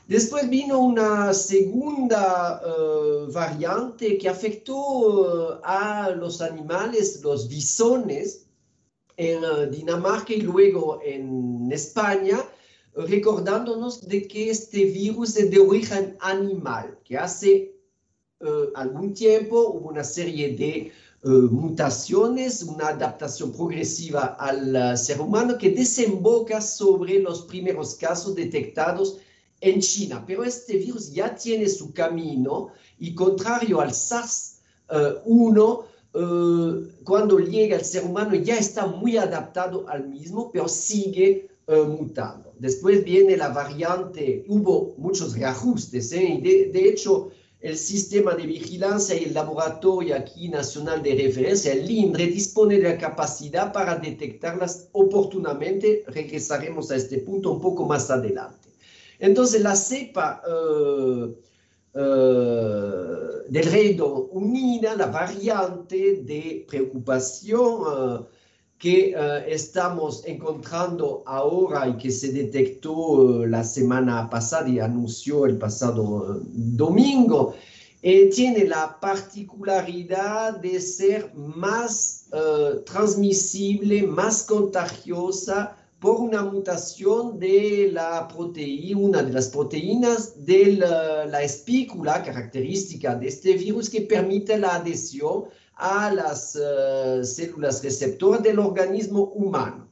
Después 0.06 0.48
vino 0.48 0.78
una 0.78 1.34
segunda 1.34 2.62
eh, 2.64 3.26
variante 3.32 4.16
que 4.16 4.28
afectó 4.28 5.56
eh, 5.56 5.60
a 5.64 6.10
los 6.10 6.40
animales, 6.40 7.20
los 7.24 7.48
bisones, 7.48 8.46
en 9.16 9.42
eh, 9.42 9.66
Dinamarca 9.68 10.32
y 10.32 10.42
luego 10.42 11.00
en 11.04 11.72
España, 11.72 12.38
recordándonos 12.94 14.06
de 14.06 14.28
que 14.28 14.50
este 14.50 14.84
virus 14.84 15.36
es 15.36 15.50
de 15.50 15.58
origen 15.58 16.16
animal, 16.20 16.98
que 17.04 17.18
hace 17.18 17.72
algún 18.74 19.12
tiempo 19.12 19.70
hubo 19.70 19.88
una 19.88 20.04
serie 20.04 20.54
de 20.56 20.92
mutaciones, 21.50 22.62
una 22.62 22.88
adaptación 22.88 23.50
progresiva 23.52 24.36
al 24.38 24.96
ser 24.96 25.20
humano 25.20 25.58
que 25.58 25.70
desemboca 25.70 26.60
sobre 26.60 27.18
los 27.18 27.42
primeros 27.42 27.94
casos 27.96 28.34
detectados 28.34 29.18
en 29.70 29.80
China, 29.80 30.24
pero 30.26 30.44
este 30.44 30.76
virus 30.76 31.12
ya 31.12 31.34
tiene 31.34 31.68
su 31.68 31.92
camino 31.92 32.68
y 32.98 33.14
contrario 33.14 33.80
al 33.80 33.90
SARS-1, 33.90 35.84
eh, 36.14 36.88
cuando 37.04 37.38
llega 37.38 37.76
al 37.76 37.84
ser 37.84 38.04
humano 38.04 38.34
ya 38.34 38.56
está 38.56 38.86
muy 38.86 39.16
adaptado 39.16 39.88
al 39.88 40.08
mismo, 40.08 40.50
pero 40.50 40.66
sigue 40.68 41.48
eh, 41.66 41.82
mutando. 41.82 42.54
Después 42.58 43.04
viene 43.04 43.36
la 43.36 43.48
variante, 43.48 44.44
hubo 44.48 44.94
muchos 44.96 45.36
reajustes, 45.36 46.12
¿eh? 46.12 46.40
de, 46.42 46.70
de, 46.72 46.88
hecho 46.88 47.30
el 47.60 47.76
sistema 47.76 48.34
de 48.34 48.46
vigilancia 48.46 49.14
y 49.14 49.24
el 49.24 49.34
laboratorio 49.34 50.16
aquí 50.16 50.48
nacional 50.48 51.02
de 51.02 51.16
referencia, 51.16 51.72
el 51.72 51.90
INRE, 51.90 52.28
dispone 52.28 52.78
de 52.78 52.90
la 52.90 52.98
capacidad 52.98 53.72
para 53.72 53.96
detectarlas 53.96 54.88
oportunamente. 54.92 56.04
Regresaremos 56.06 56.90
a 56.90 56.96
este 56.96 57.18
punto 57.18 57.50
un 57.52 57.60
poco 57.60 57.84
más 57.84 58.10
adelante. 58.10 58.65
Entonces 59.18 59.62
la 59.62 59.76
cepa 59.76 60.42
uh, 60.46 61.26
uh, 61.98 62.00
del 63.48 63.70
Reino 63.70 64.28
la 64.96 65.06
variante 65.06 66.22
de 66.22 66.66
preocupación 66.68 67.80
uh, 67.80 68.26
que 68.78 69.14
estamos 69.48 70.22
encontrando 70.26 71.22
ahora 71.24 71.88
y 71.88 71.96
que 71.96 72.10
se 72.10 72.30
detectó 72.30 73.46
la 73.46 73.64
semana 73.64 74.28
pasada 74.28 74.68
y 74.68 74.80
anunció 74.80 75.46
el 75.46 75.56
pasado 75.56 76.42
domingo, 76.44 77.54
eh, 78.02 78.28
tiene 78.28 78.64
la 78.66 79.00
particularidad 79.00 80.60
de 80.60 80.78
ser 80.78 81.32
más 81.34 82.28
transmisible, 82.84 84.02
más 84.06 84.42
contagiosa, 84.42 85.75
por 85.98 86.20
una 86.20 86.42
mutación 86.42 87.38
de 87.38 87.90
la 87.92 88.28
proteína, 88.28 88.98
una 88.98 89.22
de 89.22 89.32
las 89.32 89.48
proteínas 89.48 90.44
de 90.44 90.76
la, 90.76 91.42
espícula 91.42 92.22
característica 92.22 93.14
de 93.14 93.28
este 93.28 93.54
virus 93.54 93.88
que 93.88 94.02
permite 94.02 94.58
la 94.58 94.76
adhesión 94.76 95.44
a 95.74 96.12
las 96.12 96.56
eh, 96.56 97.20
células 97.24 97.82
receptoras 97.82 98.42
del 98.42 98.58
organismo 98.58 99.24
humano. 99.34 99.88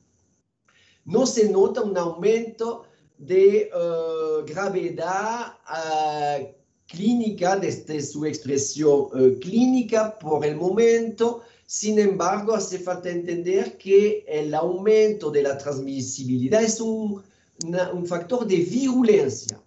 No 1.04 1.26
se 1.26 1.48
nota 1.50 1.82
un 1.82 1.96
aumento 1.96 2.84
de 3.18 3.70
uh, 3.72 4.44
gravedad 4.46 5.54
uh, 5.68 6.46
clínica 6.86 7.56
desde 7.56 8.02
su 8.02 8.24
expresión 8.26 9.08
clínica 9.40 10.18
por 10.18 10.44
el 10.44 10.56
momento, 10.56 11.42
sin 11.66 11.98
embargo, 11.98 12.54
hace 12.54 12.78
falta 12.78 13.10
entender 13.10 13.78
que 13.78 14.24
el 14.28 14.54
aumento 14.54 15.30
de 15.30 15.42
la 15.42 15.56
transmisibilidad 15.56 16.62
es 16.62 16.80
un, 16.80 17.22
factor 18.06 18.46
de 18.46 18.56
virulencia. 18.56 19.62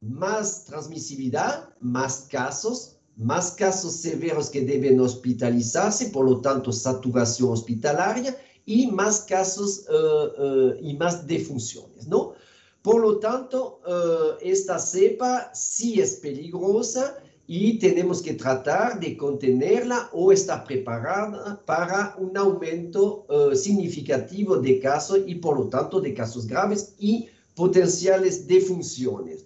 Más 0.00 0.64
transmisibilidad, 0.64 1.68
más 1.80 2.26
casos, 2.30 2.96
más 3.16 3.52
casos 3.52 3.94
severos 3.94 4.50
que 4.50 4.62
deben 4.62 5.00
hospitalizarse, 5.00 6.06
por 6.06 6.24
lo 6.24 6.40
tanto, 6.40 6.72
saturación 6.72 7.50
hospitalaria 7.50 8.36
y 8.64 8.88
más 8.88 9.20
casos 9.20 9.86
eh, 9.88 10.28
eh, 10.38 10.78
y 10.82 10.94
más 10.94 11.26
defunciones, 11.26 12.08
¿no? 12.08 12.34
Por 12.82 13.00
lo 13.00 13.18
tanto, 13.18 13.80
eh, 13.86 14.50
esta 14.52 14.78
cepa 14.78 15.50
sí 15.54 16.00
es 16.00 16.16
peligrosa 16.16 17.16
y 17.46 17.78
tenemos 17.78 18.22
que 18.22 18.34
tratar 18.34 18.98
de 18.98 19.16
contenerla 19.16 20.10
o 20.12 20.32
estar 20.32 20.64
preparada 20.64 21.60
para 21.64 22.16
un 22.18 22.36
aumento 22.36 23.24
uh, 23.28 23.54
significativo 23.54 24.56
de 24.56 24.80
casos 24.80 25.20
y 25.26 25.36
por 25.36 25.56
lo 25.56 25.68
tanto 25.68 26.00
de 26.00 26.12
casos 26.12 26.46
graves 26.46 26.94
y 26.98 27.28
potenciales 27.54 28.48
defunciones. 28.48 29.44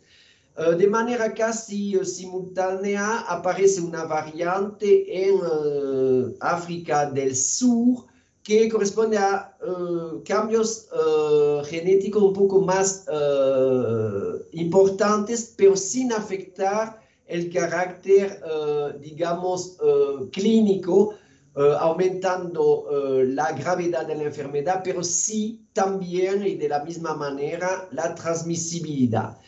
Uh, 0.57 0.77
de 0.77 0.87
manera 0.87 1.35
casi 1.35 1.95
uh, 1.97 2.05
simultánea 2.05 3.21
aparece 3.29 3.83
una 3.83 4.05
variante 4.05 5.29
en 5.29 5.39
África 6.41 7.11
del 7.11 7.37
Sur 7.37 8.07
que 8.43 8.71
corresponde 8.71 9.19
a 9.19 9.55
cambios 10.25 10.89
genéticos 11.67 12.23
un 12.23 12.33
poco 12.33 12.63
más 12.63 13.05
importantes, 14.53 15.55
pero 15.57 15.77
sin 15.77 16.11
afectar 16.13 16.99
el 17.31 17.51
carácter, 17.51 18.43
eh, 18.45 18.99
digamos, 19.01 19.79
eh, 19.83 20.29
clínico, 20.33 21.15
eh, 21.57 21.75
aumentando 21.79 22.87
la 23.25 23.53
gravedad 23.53 24.07
de 24.07 24.15
la 24.17 24.25
enfermedad, 24.25 24.83
pero 24.85 25.03
sí 25.03 25.67
también 25.73 26.47
y 26.47 26.55
de 26.55 26.69
la 26.69 26.85
misma 26.85 27.15
manera 27.15 27.89
la 27.93 28.15
transmisibilidad. 28.15 29.39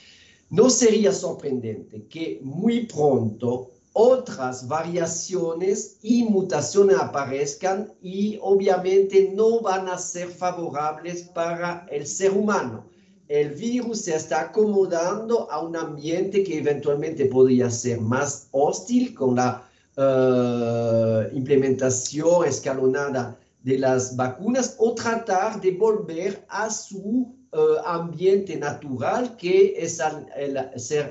No 0.51 0.69
sería 0.69 1.13
sorprendente 1.13 2.07
que 2.09 2.41
muy 2.43 2.87
pronto 2.87 3.71
otras 3.95 4.67
variaciones 4.67 5.99
y 6.03 6.25
mutaciones 6.25 6.97
aparezcan 6.99 7.93
y 8.03 8.39
obviamente 8.41 9.33
no 9.35 9.61
van 9.61 9.89
a 9.89 9.99
ser 9.99 10.29
favorables 10.29 11.23
para 11.35 11.87
el 11.91 12.07
ser 12.07 12.33
humano 12.33 12.92
el 13.33 13.53
virus 13.53 14.03
se 14.03 14.15
está 14.15 14.43
acomodando 14.43 15.51
a 15.51 15.61
un 15.61 15.75
ambiente 15.75 16.45
que 16.45 16.59
eventualmente 16.59 17.25
podría 17.25 17.71
ser 17.71 17.99
más 17.99 18.49
hostil 18.51 19.15
con 19.15 19.37
la 19.37 19.67
eh, 19.97 21.31
implementación 21.33 22.47
escalonada 22.47 23.39
de 23.63 23.79
las 23.79 24.15
vacunas 24.17 24.77
o 24.79 24.95
tratar 24.95 25.59
de 25.63 25.71
volver 25.71 26.45
a 26.51 26.69
su 26.69 27.35
eh, 27.53 27.59
ambiente 27.87 28.55
natural 28.57 29.35
que 29.39 29.77
es 29.79 29.99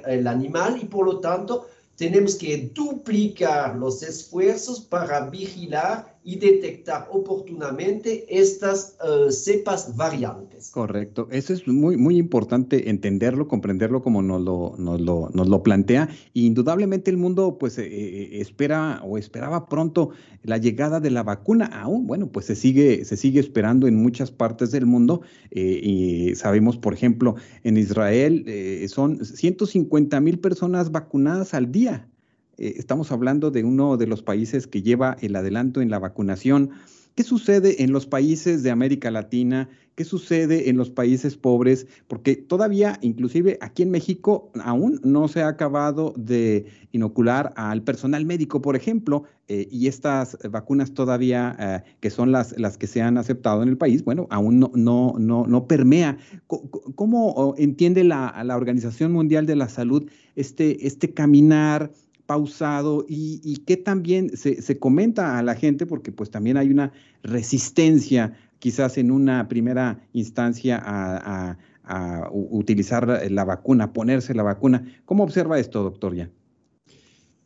el, 0.06 0.28
animal 0.28 0.78
y 0.80 0.86
por 0.86 1.06
lo 1.08 1.20
tanto 1.22 1.66
tenemos 1.96 2.36
que 2.36 2.72
duplicar 2.76 3.76
los 3.78 4.04
esfuerzos 4.04 4.80
para 4.80 5.28
vigilar 5.28 6.11
y 6.24 6.38
detectar 6.38 7.08
oportunamente 7.12 8.26
estas 8.30 8.96
uh, 9.04 9.32
cepas 9.32 9.96
variantes. 9.96 10.70
Correcto, 10.70 11.28
eso 11.32 11.52
es 11.52 11.68
muy, 11.68 11.98
muy 11.98 12.18
importante 12.18 12.90
entenderlo, 12.90 13.48
comprenderlo 13.48 14.04
como 14.04 14.22
nos 14.22 14.42
lo, 14.42 14.76
nos 14.78 15.02
lo, 15.02 15.30
nos 15.34 15.48
lo 15.48 15.64
plantea. 15.64 16.10
Y 16.34 16.46
indudablemente 16.46 17.10
el 17.10 17.18
mundo 17.18 17.58
pues 17.60 17.78
eh, 17.80 17.88
eh, 17.88 18.40
espera 18.40 19.02
o 19.04 19.18
esperaba 19.18 19.68
pronto 19.68 20.12
la 20.44 20.58
llegada 20.58 21.00
de 21.00 21.10
la 21.10 21.24
vacuna. 21.24 21.66
Aún, 21.66 22.06
bueno, 22.06 22.28
pues 22.28 22.46
se 22.46 22.56
sigue, 22.56 23.04
se 23.04 23.18
sigue 23.18 23.40
esperando 23.40 23.88
en 23.88 23.96
muchas 23.96 24.30
partes 24.30 24.70
del 24.72 24.86
mundo. 24.86 25.22
Eh, 25.50 25.80
y 25.82 26.36
sabemos, 26.36 26.78
por 26.78 26.94
ejemplo, 26.94 27.36
en 27.64 27.78
Israel 27.78 28.46
son 28.90 29.26
150 29.26 30.20
mil 30.20 30.40
personas 30.40 30.92
vacunadas 30.92 31.56
al 31.56 31.72
día. 31.72 32.11
Eh, 32.62 32.76
estamos 32.78 33.12
hablando 33.12 33.50
de 33.50 33.64
uno 33.64 33.98
de 33.98 34.06
los 34.06 34.22
países 34.22 34.68
que 34.68 34.84
lleva 34.84 35.18
el 35.22 35.36
adelanto 35.36 35.82
en 35.82 35.90
la 35.90 35.98
vacunación. 35.98 36.70
¿Qué 37.16 37.24
sucede 37.24 37.82
en 37.84 37.92
los 37.92 38.06
países 38.06 38.62
de 38.62 38.70
América 38.70 39.10
Latina? 39.10 39.68
¿Qué 39.96 40.06
sucede 40.06 40.70
en 40.70 40.78
los 40.78 40.92
países 40.92 41.36
pobres? 41.38 41.88
Porque 42.08 42.36
todavía, 42.36 43.00
inclusive 43.02 43.58
aquí 43.62 43.82
en 43.82 43.90
México, 43.90 44.52
aún 44.64 45.02
no 45.04 45.28
se 45.28 45.42
ha 45.42 45.48
acabado 45.48 46.14
de 46.16 46.68
inocular 46.92 47.52
al 47.56 47.82
personal 47.82 48.28
médico, 48.28 48.62
por 48.62 48.76
ejemplo, 48.76 49.24
eh, 49.48 49.68
y 49.72 49.88
estas 49.88 50.38
vacunas 50.52 50.94
todavía, 50.94 51.56
eh, 51.60 51.92
que 52.00 52.12
son 52.12 52.32
las, 52.32 52.58
las 52.60 52.78
que 52.78 52.86
se 52.86 53.02
han 53.02 53.18
aceptado 53.18 53.64
en 53.64 53.70
el 53.70 53.78
país, 53.78 54.06
bueno, 54.06 54.28
aún 54.30 54.60
no, 54.60 54.72
no, 54.76 55.16
no, 55.18 55.48
no 55.48 55.68
permea. 55.68 56.20
¿Cómo, 56.46 57.56
entiende 57.58 58.04
la, 58.04 58.40
la 58.46 58.56
Organización 58.56 59.12
Mundial 59.12 59.48
de 59.48 59.56
la 59.56 59.68
Salud 59.68 60.08
este, 60.36 60.86
este 60.86 61.12
caminar? 61.12 61.92
Pausado 62.32 63.04
y, 63.10 63.58
que 63.66 63.76
también 63.76 64.38
se, 64.38 64.80
comenta 64.80 65.38
a 65.38 65.44
la 65.44 65.54
gente, 65.54 65.86
porque 65.86 66.14
pues 66.14 66.32
también 66.32 66.56
hay 66.56 66.70
una 66.70 66.94
resistencia 67.24 68.38
quizás 68.60 68.98
en 68.98 69.12
una 69.12 69.50
primera 69.50 70.00
instancia 70.14 70.82
a, 70.82 71.58
utilizar 72.32 73.06
la 73.30 73.44
vacuna, 73.44 73.92
ponerse 73.92 74.34
la 74.34 74.44
vacuna. 74.44 74.82
¿Cómo 75.04 75.26
observa 75.26 75.60
esto, 75.60 75.84
doctor 75.84 76.16
ya? 76.16 76.30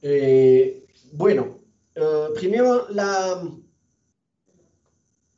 Eh, 0.04 0.86
bueno, 1.14 1.58
eh, 1.96 2.28
primero 2.36 2.88
la 2.92 3.42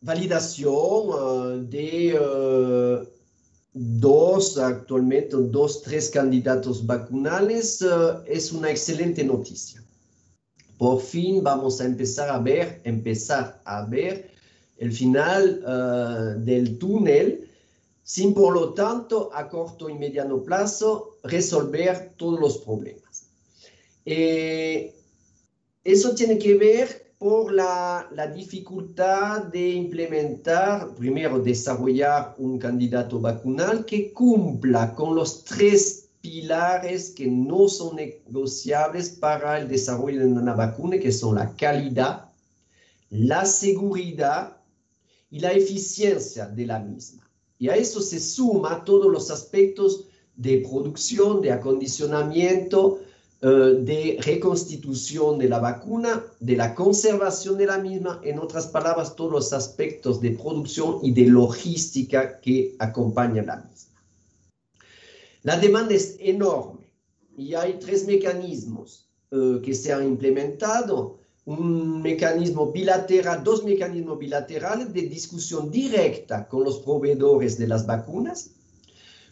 validación 0.01 0.73
eh, 1.21 1.67
de 1.69 3.07
dos, 3.77 4.57
actualmente 4.57 5.35
dos, 5.35 5.81
tres 5.81 6.09
candidatos 6.09 6.85
vacunales, 6.85 7.81
eh, 7.81 7.87
es 8.25 8.51
una 8.51 8.71
excelente 8.71 9.23
noticia. 9.23 9.83
Por 10.77 11.01
fin 11.01 11.43
vamos 11.43 11.81
a 11.81 11.85
empezar 11.85 12.29
a 12.29 12.39
ver, 12.39 12.81
empezar 12.83 13.61
a 13.65 13.85
ver 13.85 14.31
el 14.77 14.91
final 14.91 15.63
eh, 15.67 16.39
del 16.39 16.77
túnel, 16.77 17.49
sin 18.03 18.33
por 18.33 18.53
lo 18.53 18.73
tanto 18.73 19.29
a 19.33 19.49
corto 19.49 19.89
y 19.89 19.93
mediano 19.95 20.41
plazo 20.43 21.17
resolver 21.23 22.13
todos 22.15 22.39
los 22.39 22.57
problemas. 22.59 23.27
Eh, 24.05 24.95
eso 25.83 26.15
tiene 26.15 26.37
que 26.37 26.55
ver 26.55 27.06
por 27.17 27.51
la, 27.51 28.07
dificultad 28.35 29.43
de 29.45 29.69
implementar, 29.69 30.93
primero, 30.95 31.39
desarrollar 31.39 32.35
un 32.37 32.59
candidato 32.59 33.19
vacunal 33.19 33.85
que 33.85 34.13
cumpla 34.13 34.93
con 34.93 35.15
los 35.15 35.43
tres 35.43 36.09
pilares 36.21 37.11
que 37.11 37.27
no 37.27 37.67
son 37.67 37.95
negociables 37.95 39.09
para 39.09 39.59
el 39.59 39.67
desarrollo 39.67 40.19
de 40.19 40.27
una 40.27 40.53
vacuna, 40.53 40.99
que 40.99 41.11
son 41.11 41.35
la 41.35 41.55
calidad, 41.55 42.29
la 43.09 43.45
seguridad 43.45 44.57
y 45.31 45.39
la 45.39 45.53
eficiencia 45.53 46.45
de 46.45 46.65
la 46.67 46.79
misma. 46.79 47.27
Y 47.57 47.69
a 47.69 47.75
eso 47.75 48.01
se 48.01 48.19
suma 48.19 48.83
todos 48.85 49.11
los 49.11 49.31
aspectos 49.31 50.05
de 50.35 50.59
producción, 50.59 51.41
de 51.41 51.51
acondicionamiento, 51.51 52.99
de 53.39 54.17
reconstitución 54.21 55.37
de 55.37 55.47
la 55.47 55.59
vacuna, 55.59 56.23
de 56.39 56.55
la 56.55 56.73
conservación 56.73 57.57
de 57.57 57.67
la 57.67 57.77
misma, 57.77 58.19
en 58.23 58.39
otras 58.39 58.67
palabras, 58.67 59.15
todos 59.15 59.31
los 59.31 59.53
aspectos 59.53 60.19
de 60.21 60.31
producción 60.31 60.99
y 61.03 61.11
de 61.11 61.27
logística 61.27 62.39
que 62.39 62.75
acompañan 62.79 63.45
la 63.45 63.57
misma. 63.57 64.01
La 65.43 65.57
demanda 65.57 65.93
es 65.93 66.17
enorme 66.19 66.91
y 67.37 67.53
hay 67.53 67.77
tres 67.79 68.05
mecanismos 68.07 69.07
eh, 69.31 69.61
que 69.63 69.73
se 69.73 69.93
han 69.93 70.05
implementado. 70.05 71.19
Un 71.45 72.01
mecanismo 72.01 72.73
bilateral, 72.73 73.41
dos 73.43 73.63
mecanismos 73.63 74.19
bilaterales 74.19 74.91
de 74.91 75.03
discusión 75.03 75.71
directa 75.71 76.45
con 76.49 76.65
los 76.65 76.79
proveedores 76.79 77.57
de 77.57 77.67
las 77.67 77.85
vacunas 77.85 78.56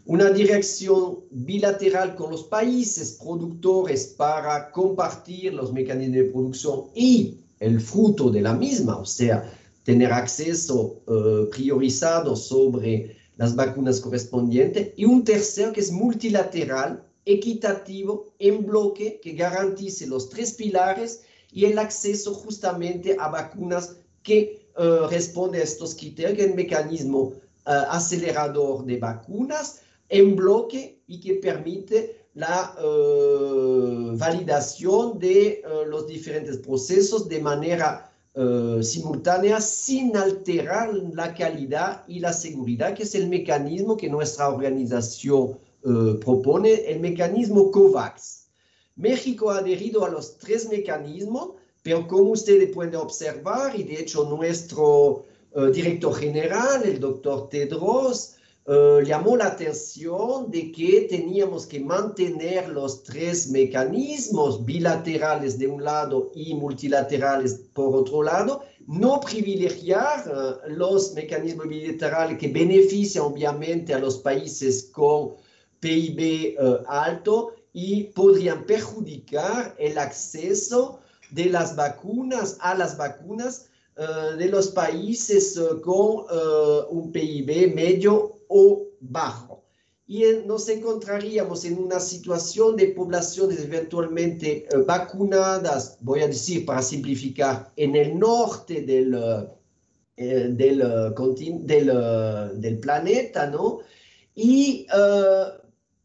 una 0.06 0.30
dirección 0.30 1.20
bilateral 1.32 2.16
con 2.16 2.32
los 2.32 2.44
países 2.44 3.18
productores 3.22 4.14
para 4.18 4.72
compartir 4.72 5.54
los 5.54 5.74
mecanismos 5.74 6.18
de 6.18 6.24
producción 6.26 6.84
y 6.94 7.40
el 7.60 7.82
fruto 7.82 8.30
de 8.30 8.42
la 8.42 8.54
misma, 8.54 8.98
o 8.98 9.06
sea, 9.06 9.52
tener 9.84 10.12
acceso 10.12 11.02
eh, 11.08 11.50
priorizado 11.52 12.36
sobre 12.36 13.16
las 13.38 13.56
vacunas 13.56 14.00
correspondientes, 14.00 14.94
y 14.96 15.06
un 15.06 15.24
tercero 15.24 15.74
que 15.74 15.82
es 15.82 15.92
multilateral, 15.92 17.04
equitativo, 17.26 18.34
en 18.40 18.66
bloque, 18.66 19.20
que 19.22 19.34
garantice 19.34 20.06
los 20.06 20.30
tres 20.30 20.54
pilares 20.54 21.24
y 21.52 21.66
el 21.66 21.80
acceso 21.80 22.34
justamente 22.34 23.18
a 23.20 23.30
vacunas 23.30 23.96
que 24.22 24.68
eh, 24.78 25.08
a 25.10 25.58
estos 25.58 25.96
criterios, 25.96 26.36
que 26.36 26.44
es 26.44 26.50
el 26.50 26.56
mecanismo 26.56 27.34
eh, 27.66 27.72
acelerador 27.90 28.86
de 28.86 28.98
vacunas, 28.98 29.82
en 30.10 30.36
bloque 30.36 31.02
y 31.08 31.20
que 31.20 31.36
permite 31.36 32.26
la 32.36 32.76
eh, 32.78 34.12
validación 34.18 35.18
de 35.20 35.48
eh, 35.48 35.64
los 35.88 36.06
diferentes 36.06 36.58
procesos 36.58 37.28
de 37.30 37.40
manera 37.40 38.12
eh, 38.34 38.80
simultánea 38.84 39.62
sin 39.62 40.16
alterar 40.18 40.94
la 40.94 41.34
calidad 41.34 42.04
y 42.08 42.20
la 42.20 42.34
seguridad, 42.34 42.94
que 42.94 43.04
es 43.04 43.16
el 43.16 43.30
mecanismo 43.30 43.98
que 43.98 44.10
nuestra 44.10 44.50
organización 44.50 45.58
propone, 46.20 46.74
el 46.90 47.00
mecanismo 47.00 47.70
COVAX. 47.70 48.48
México 48.96 49.52
ha 49.52 49.60
adherido 49.60 50.04
a 50.04 50.10
los 50.10 50.40
tres 50.40 50.68
mecanismos, 50.68 51.52
pero 51.84 52.08
como 52.08 52.32
ustedes 52.32 52.72
pueden 52.74 52.96
observar, 52.96 53.80
y 53.80 53.84
de 53.84 54.00
hecho 54.00 54.24
nuestro 54.24 55.26
director 55.72 56.16
general, 56.16 56.82
el 56.86 57.00
doctor 57.00 57.50
Tedros, 57.50 58.35
eh, 58.68 59.04
llamó 59.06 59.38
la 59.38 59.46
atención 59.46 60.50
de 60.50 60.72
que 60.72 61.02
teníamos 61.08 61.68
que 61.68 61.80
mantener 61.80 62.68
los 62.70 63.04
tres 63.04 63.48
mecanismos 63.52 64.66
bilaterales 64.66 65.60
de 65.60 65.68
un 65.68 65.84
lado 65.84 66.32
y 66.34 66.56
multilaterales 66.56 67.62
por 67.74 67.96
otro 67.96 68.24
lado, 68.24 68.64
no 68.88 69.20
privilegiar 69.20 70.26
eh, 70.28 70.72
los 70.72 71.14
mecanismos 71.14 71.68
bilaterales 71.68 72.40
que 72.40 72.48
benefician 72.48 73.26
obviamente 73.26 73.94
a 73.94 74.00
los 74.00 74.18
países 74.18 74.90
con 74.92 75.36
PIB 75.80 76.20
eh, 76.20 76.56
alto 76.88 77.54
y 77.72 78.06
podrían 78.16 78.64
perjudicar 78.66 79.76
el 79.78 80.00
acceso 80.00 81.02
de 81.30 81.46
las 81.46 81.76
vacunas 81.76 82.58
a 82.62 82.74
las 82.74 82.98
vacunas 82.98 83.68
de 84.38 84.50
los 84.50 84.70
países 84.72 85.58
con 85.82 86.26
un 86.90 87.12
PIB 87.14 87.74
medio 87.74 88.35
o 88.50 88.88
bajo. 89.00 89.66
Y 90.08 90.24
nos 90.46 90.70
encontraríamos 90.70 91.66
en 91.66 91.80
una 91.80 92.00
situación 92.00 92.76
de 92.76 92.90
poblaciones 92.90 93.60
eventualmente 93.60 94.68
eh, 94.70 94.78
vacunadas, 94.86 95.98
voy 96.02 96.22
a 96.22 96.28
decir 96.28 96.64
para 96.64 96.84
simplificar, 96.84 97.74
en 97.76 97.96
el 97.96 98.20
norte 98.20 98.84
del, 98.84 99.16
eh, 100.16 100.50
del, 100.52 100.84
del, 101.66 102.62
del, 102.62 102.80
planeta, 102.80 103.48
¿no? 103.48 103.80
Y 104.36 104.86
eh, 104.96 105.46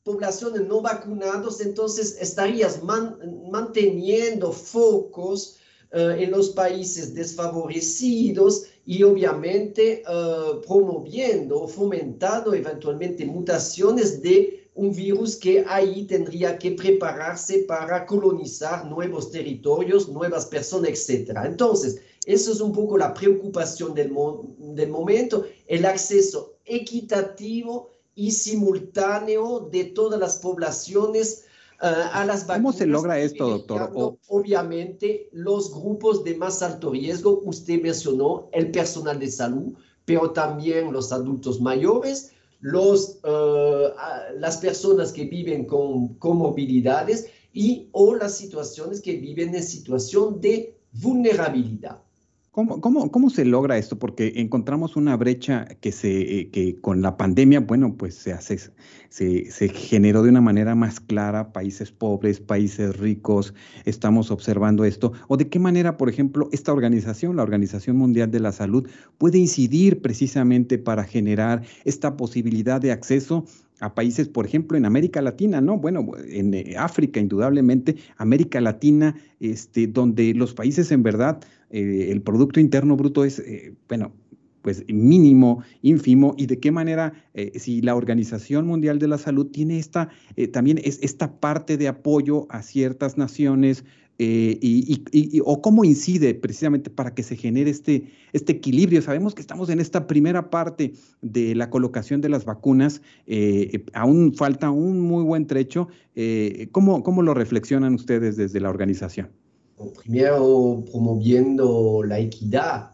poblaciones 0.03 0.66
no 0.66 0.81
vacunadas, 0.81 1.61
entonces 1.61 2.16
estarías 2.20 2.81
manteniendo 2.83 4.50
focos 4.50 5.59
en 5.92 6.31
los 6.31 6.50
países 6.50 7.14
desfavorecidos 7.14 8.66
y 8.90 9.05
obviamente 9.05 10.03
uh, 10.09 10.61
promoviendo, 10.62 11.68
fomentando 11.68 12.53
eventualmente 12.53 13.24
mutaciones 13.24 14.20
de 14.20 14.68
un 14.74 14.92
virus 14.92 15.37
que 15.37 15.64
ahí 15.68 16.07
tendría 16.07 16.59
que 16.59 16.72
prepararse 16.72 17.61
para 17.68 18.05
colonizar 18.05 18.85
nuevos 18.85 19.31
territorios, 19.31 20.09
nuevas 20.09 20.46
personas, 20.46 20.90
etc. 20.90 21.38
Entonces, 21.44 22.00
eso 22.26 22.50
es 22.50 22.61
un 22.61 22.72
poco 22.72 22.98
la 22.98 23.14
preocupación 23.14 23.94
del, 23.94 24.12
del 24.59 24.90
momento, 24.90 25.44
el 25.68 25.87
acceso 25.87 26.57
equitativo 26.64 27.90
y 28.16 28.33
simultáneo 28.33 29.68
de 29.70 29.85
todas 29.85 30.18
las 30.18 30.38
poblaciones 30.38 31.44
a 31.81 32.25
las 32.25 32.47
vacunas. 32.47 32.59
¿Cómo 32.59 32.73
se 32.73 32.87
logra 32.87 33.19
esto, 33.19 33.49
doctor? 33.49 34.19
Obviamente, 34.29 35.29
los 35.33 35.73
grupos 35.73 36.25
de 36.25 36.37
más 36.37 36.62
alto 36.62 36.90
riesgo, 36.90 37.40
usted 37.45 37.81
mencionó 37.81 38.49
el 38.53 38.71
personal 38.71 39.19
de 39.19 39.31
salud, 39.31 39.73
pero 40.05 40.31
también 40.33 40.93
los 40.93 41.12
adultos 41.12 41.61
mayores, 41.61 42.33
los, 42.61 43.19
las 44.38 44.59
personas 44.59 45.12
que 45.12 45.25
viven 45.25 45.64
con 45.64 46.14
comorbilidades 46.14 47.29
y 47.53 47.88
o 47.93 48.14
las 48.14 48.37
situaciones 48.37 49.01
que 49.01 49.16
viven 49.16 49.55
en 49.55 49.62
situación 49.62 50.40
de 50.40 50.77
vulnerabilidad. 50.93 52.03
¿Cómo, 52.52 52.80
cómo, 52.80 53.12
cómo 53.12 53.30
se 53.30 53.44
logra 53.44 53.78
esto? 53.78 53.96
Porque 53.96 54.32
encontramos 54.34 54.96
una 54.96 55.16
brecha 55.16 55.66
que, 55.80 55.92
se, 55.92 56.40
eh, 56.40 56.50
que 56.50 56.80
con 56.80 57.00
la 57.00 57.16
pandemia, 57.16 57.60
bueno, 57.60 57.94
pues 57.96 58.16
se, 58.16 58.32
hace, 58.32 58.58
se, 59.08 59.48
se 59.52 59.68
generó 59.68 60.24
de 60.24 60.30
una 60.30 60.40
manera 60.40 60.74
más 60.74 60.98
clara, 60.98 61.52
países 61.52 61.92
pobres, 61.92 62.40
países 62.40 62.98
ricos, 62.98 63.54
estamos 63.84 64.32
observando 64.32 64.84
esto. 64.84 65.12
¿O 65.28 65.36
de 65.36 65.48
qué 65.48 65.60
manera, 65.60 65.96
por 65.96 66.08
ejemplo, 66.08 66.48
esta 66.50 66.72
organización, 66.72 67.36
la 67.36 67.44
Organización 67.44 67.96
Mundial 67.96 68.32
de 68.32 68.40
la 68.40 68.50
Salud, 68.50 68.88
puede 69.16 69.38
incidir 69.38 70.02
precisamente 70.02 70.76
para 70.76 71.04
generar 71.04 71.62
esta 71.84 72.16
posibilidad 72.16 72.80
de 72.80 72.90
acceso 72.90 73.44
a 73.81 73.95
países, 73.95 74.29
por 74.29 74.47
ejemplo, 74.47 74.77
en 74.77 74.85
América 74.85 75.23
Latina, 75.23 75.61
¿no? 75.61 75.79
Bueno, 75.79 76.07
en 76.29 76.55
eh, 76.55 76.75
África, 76.79 77.19
indudablemente, 77.19 77.97
América 78.16 78.61
Latina, 78.61 79.16
este, 79.40 79.87
donde 79.87 80.35
los 80.35 80.55
países 80.55 80.93
en 80.93 81.03
verdad, 81.03 81.43
eh, 81.71 82.09
el 82.11 82.21
Producto 82.23 82.61
Interno 82.61 82.97
Bruto 82.97 83.25
es, 83.25 83.38
eh, 83.38 83.75
bueno, 83.88 84.12
pues 84.62 84.85
mínimo, 84.88 85.62
ínfimo, 85.81 86.35
y 86.37 86.45
de 86.45 86.61
qué 86.61 86.71
manera, 86.71 87.14
si 87.55 87.81
la 87.81 87.95
Organización 87.95 88.66
Mundial 88.66 88.99
de 88.99 89.09
la 89.09 89.16
Salud 89.16 89.47
tiene 89.47 89.79
esta, 89.79 90.11
también 90.53 90.79
es 90.85 90.99
esta 91.01 91.40
parte 91.40 91.79
de 91.79 91.88
apoyo 91.88 92.47
a 92.51 92.61
ciertas 92.61 93.16
naciones, 93.16 93.87
eh, 94.22 94.59
y, 94.61 95.40
o 95.46 95.62
cómo 95.62 95.83
incide 95.83 96.35
precisamente 96.35 96.90
para 96.90 97.14
que 97.14 97.22
se 97.22 97.37
genere 97.37 97.70
este, 97.70 98.12
este 98.35 98.52
equilibrio. 98.52 99.00
Sabemos 99.00 99.35
que 99.35 99.40
estamos 99.40 99.70
en 99.70 99.80
esta 99.80 100.06
primera 100.06 100.50
parte 100.50 100.92
de 101.22 101.54
la 101.54 101.70
colocación 101.70 102.20
de 102.20 102.28
las 102.28 102.44
vacunas, 102.44 103.00
eh, 103.26 103.83
aún 103.94 104.35
falta 104.35 104.68
un 104.68 105.00
muy 105.00 105.24
buen 105.24 105.46
trecho. 105.46 105.88
Eh, 106.16 106.68
¿cómo, 106.70 107.02
¿Cómo 107.02 107.22
lo 107.22 107.33
reflexionan 107.33 107.94
ustedes 107.94 108.37
desde 108.37 108.61
la 108.61 108.68
organización? 108.68 109.30
Primero, 110.02 110.85
promoviendo 110.92 112.02
la 112.02 112.18
equidad 112.18 112.90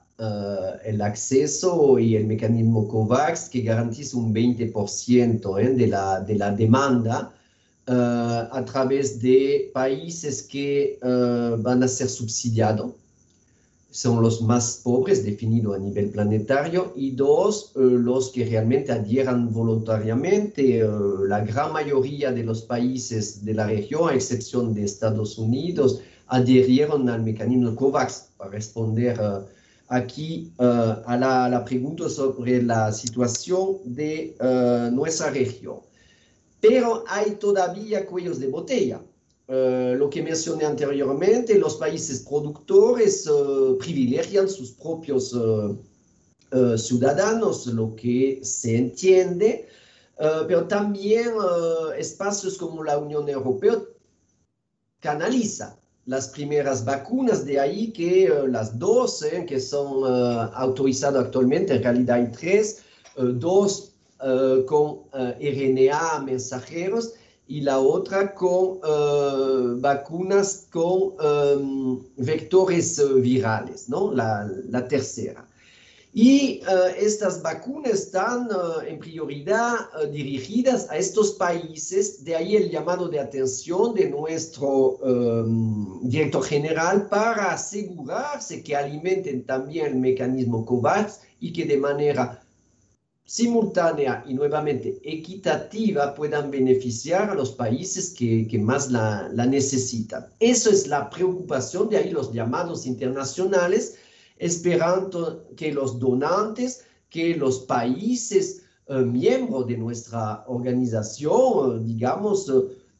el 0.85 1.03
acceso 1.03 1.99
y 1.99 2.17
el 2.17 2.27
mecanismo 2.27 2.89
COVAX 2.89 3.51
que 3.51 3.61
garantiza 3.63 4.17
un 4.17 4.33
20% 4.33 5.75
de, 5.75 5.87
la, 5.89 6.21
de 6.21 6.37
la 6.37 6.53
demanda 6.53 7.36
a 7.89 8.65
través 8.67 9.21
de 9.21 9.71
países 9.73 10.43
que 10.43 10.99
van 11.03 11.83
a 11.83 11.89
ser 11.89 12.09
subsidiados. 12.09 12.93
Son 13.97 14.21
los 14.21 14.43
más 14.43 14.83
pobres 14.85 15.25
definidos 15.25 15.75
a 15.75 15.79
nivel 15.79 16.11
planetario 16.11 16.93
y 16.97 17.13
dos, 17.13 17.73
uh, 17.77 17.81
los 17.81 18.29
que 18.31 18.45
realmente 18.45 18.93
adhieran 18.93 19.51
voluntariamente. 19.51 20.87
la 21.27 21.41
gran 21.41 21.73
mayoría 21.73 22.31
de 22.31 22.45
los 22.45 22.61
países 22.61 23.43
de 23.43 23.55
la 23.55 23.67
región, 23.67 24.11
a 24.11 24.15
excepción 24.15 24.75
de 24.75 24.85
Estados 24.85 25.39
Unidos, 25.39 26.03
adhirieron 26.27 27.09
al 27.09 27.23
mecanismo 27.23 27.75
COVAX 27.75 28.29
para 28.37 28.51
responder 28.51 29.19
aquí 29.89 30.53
a, 30.59 31.17
la, 31.19 31.65
pregunta 31.65 32.11
sobre 32.11 32.63
la 32.63 32.93
situación 32.93 33.79
de 33.87 34.37
nuestra 34.93 35.31
región 35.31 35.77
pero 36.69 37.05
hay 37.07 37.33
todavía 37.33 38.07
cuellos 38.07 38.39
de 38.39 38.49
botella. 38.49 39.03
Uh, 39.49 39.95
lo 39.97 40.11
que 40.11 40.23
mencioné 40.23 40.65
anteriormente, 40.65 41.57
los 41.57 41.77
países 41.77 42.21
productores 42.29 43.29
uh, 43.29 43.79
privilegian 43.79 44.49
sus 44.49 44.73
propios 44.73 45.33
uh, 45.33 45.79
ciudadanos, 46.77 47.67
lo 47.67 47.95
que 47.95 48.41
se 48.43 48.77
entiende, 48.77 49.69
pero 50.17 50.67
también 50.67 51.33
espacios 51.99 52.57
como 52.57 52.83
la 52.83 52.97
Unión 52.97 53.29
Europea 53.29 53.83
canaliza 55.01 55.77
las 56.07 56.29
primeras 56.29 56.85
vacunas, 56.85 57.45
de 57.45 57.59
ahí 57.59 57.93
que 57.93 58.33
las 58.49 58.79
dos 58.79 59.23
que 59.47 59.61
son 59.61 60.05
autorizadas 60.55 61.27
actualmente, 61.27 61.75
en 61.75 61.83
realidad 61.83 62.17
hay 62.17 62.31
tres, 62.31 62.83
dos 63.17 63.96
Uh, 64.23 64.65
con 64.65 65.03
uh, 65.13 65.35
RNA 65.39 66.21
mensajeros 66.25 67.13
y 67.47 67.61
la 67.61 67.79
otra 67.81 68.33
con 68.33 68.79
uh, 68.79 69.79
vacunas 69.79 70.69
con 70.71 71.13
vectores 72.17 72.99
virales, 73.21 73.91
¿no? 73.91 74.11
La, 74.15 74.49
tercera. 74.89 75.47
Y 76.15 76.63
estas 76.99 77.43
vacunas 77.43 77.93
están 77.93 78.49
en 78.89 78.99
prioridad 78.99 79.77
dirigidas 80.11 80.89
a 80.89 80.97
estos 80.97 81.33
países, 81.33 82.25
de 82.25 82.37
ahí 82.37 82.57
el 82.57 82.71
llamado 82.71 83.09
de 83.09 83.21
atención 83.21 83.93
de 83.93 84.09
nuestro 84.09 84.99
director 86.01 86.43
general 86.43 87.07
para 87.11 87.53
asegurarse 87.53 88.63
que 88.63 88.75
alimenten 88.75 89.45
también 89.45 89.87
el 89.89 89.97
mecanismo 89.97 90.65
COVAX 90.65 91.21
y 91.39 91.53
que 91.53 91.67
de 91.67 91.77
manera 91.77 92.46
simultánea 93.27 94.25
y 94.27 94.35
nuevamente 94.35 95.01
equitativa 95.03 96.15
puedan 96.15 96.51
beneficiar 96.51 97.29
a 97.29 97.35
los 97.35 97.51
países 97.51 98.15
que, 98.15 98.59
más 98.59 98.91
la, 98.91 99.29
la, 99.33 99.45
necesitan. 99.45 100.27
Eso 100.39 100.71
es 100.71 100.87
la 100.87 101.11
preocupación, 101.11 101.91
de 101.91 101.99
ahí 101.99 102.11
los 102.11 102.33
llamados 102.33 102.87
internacionales, 102.87 103.97
esperando 104.39 105.45
que 105.57 105.73
los 105.73 105.99
donantes, 105.99 106.85
que 107.11 107.35
los 107.37 107.61
países 107.61 108.63
eh, 108.89 108.95
miembros 108.99 109.67
de 109.67 109.77
nuestra 109.77 110.45
organización, 110.47 111.85
digamos, 111.85 112.49
eh, 112.49 112.53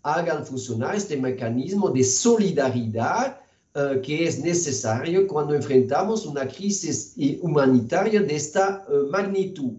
hagan 0.03 0.45
funcionar 0.45 0.97
este 0.97 1.17
mecanismo 1.17 1.91
de 1.91 2.03
solidaridad 2.03 3.41
eh, 3.75 4.01
que 4.03 4.27
es 4.27 4.41
necesario 4.41 5.29
cuando 5.29 5.55
enfrentamos 5.55 6.27
una 6.27 6.49
crisis 6.49 7.15
humanitaria 7.41 8.21
de 8.21 8.35
esta 8.35 8.85
magnitud 9.11 9.75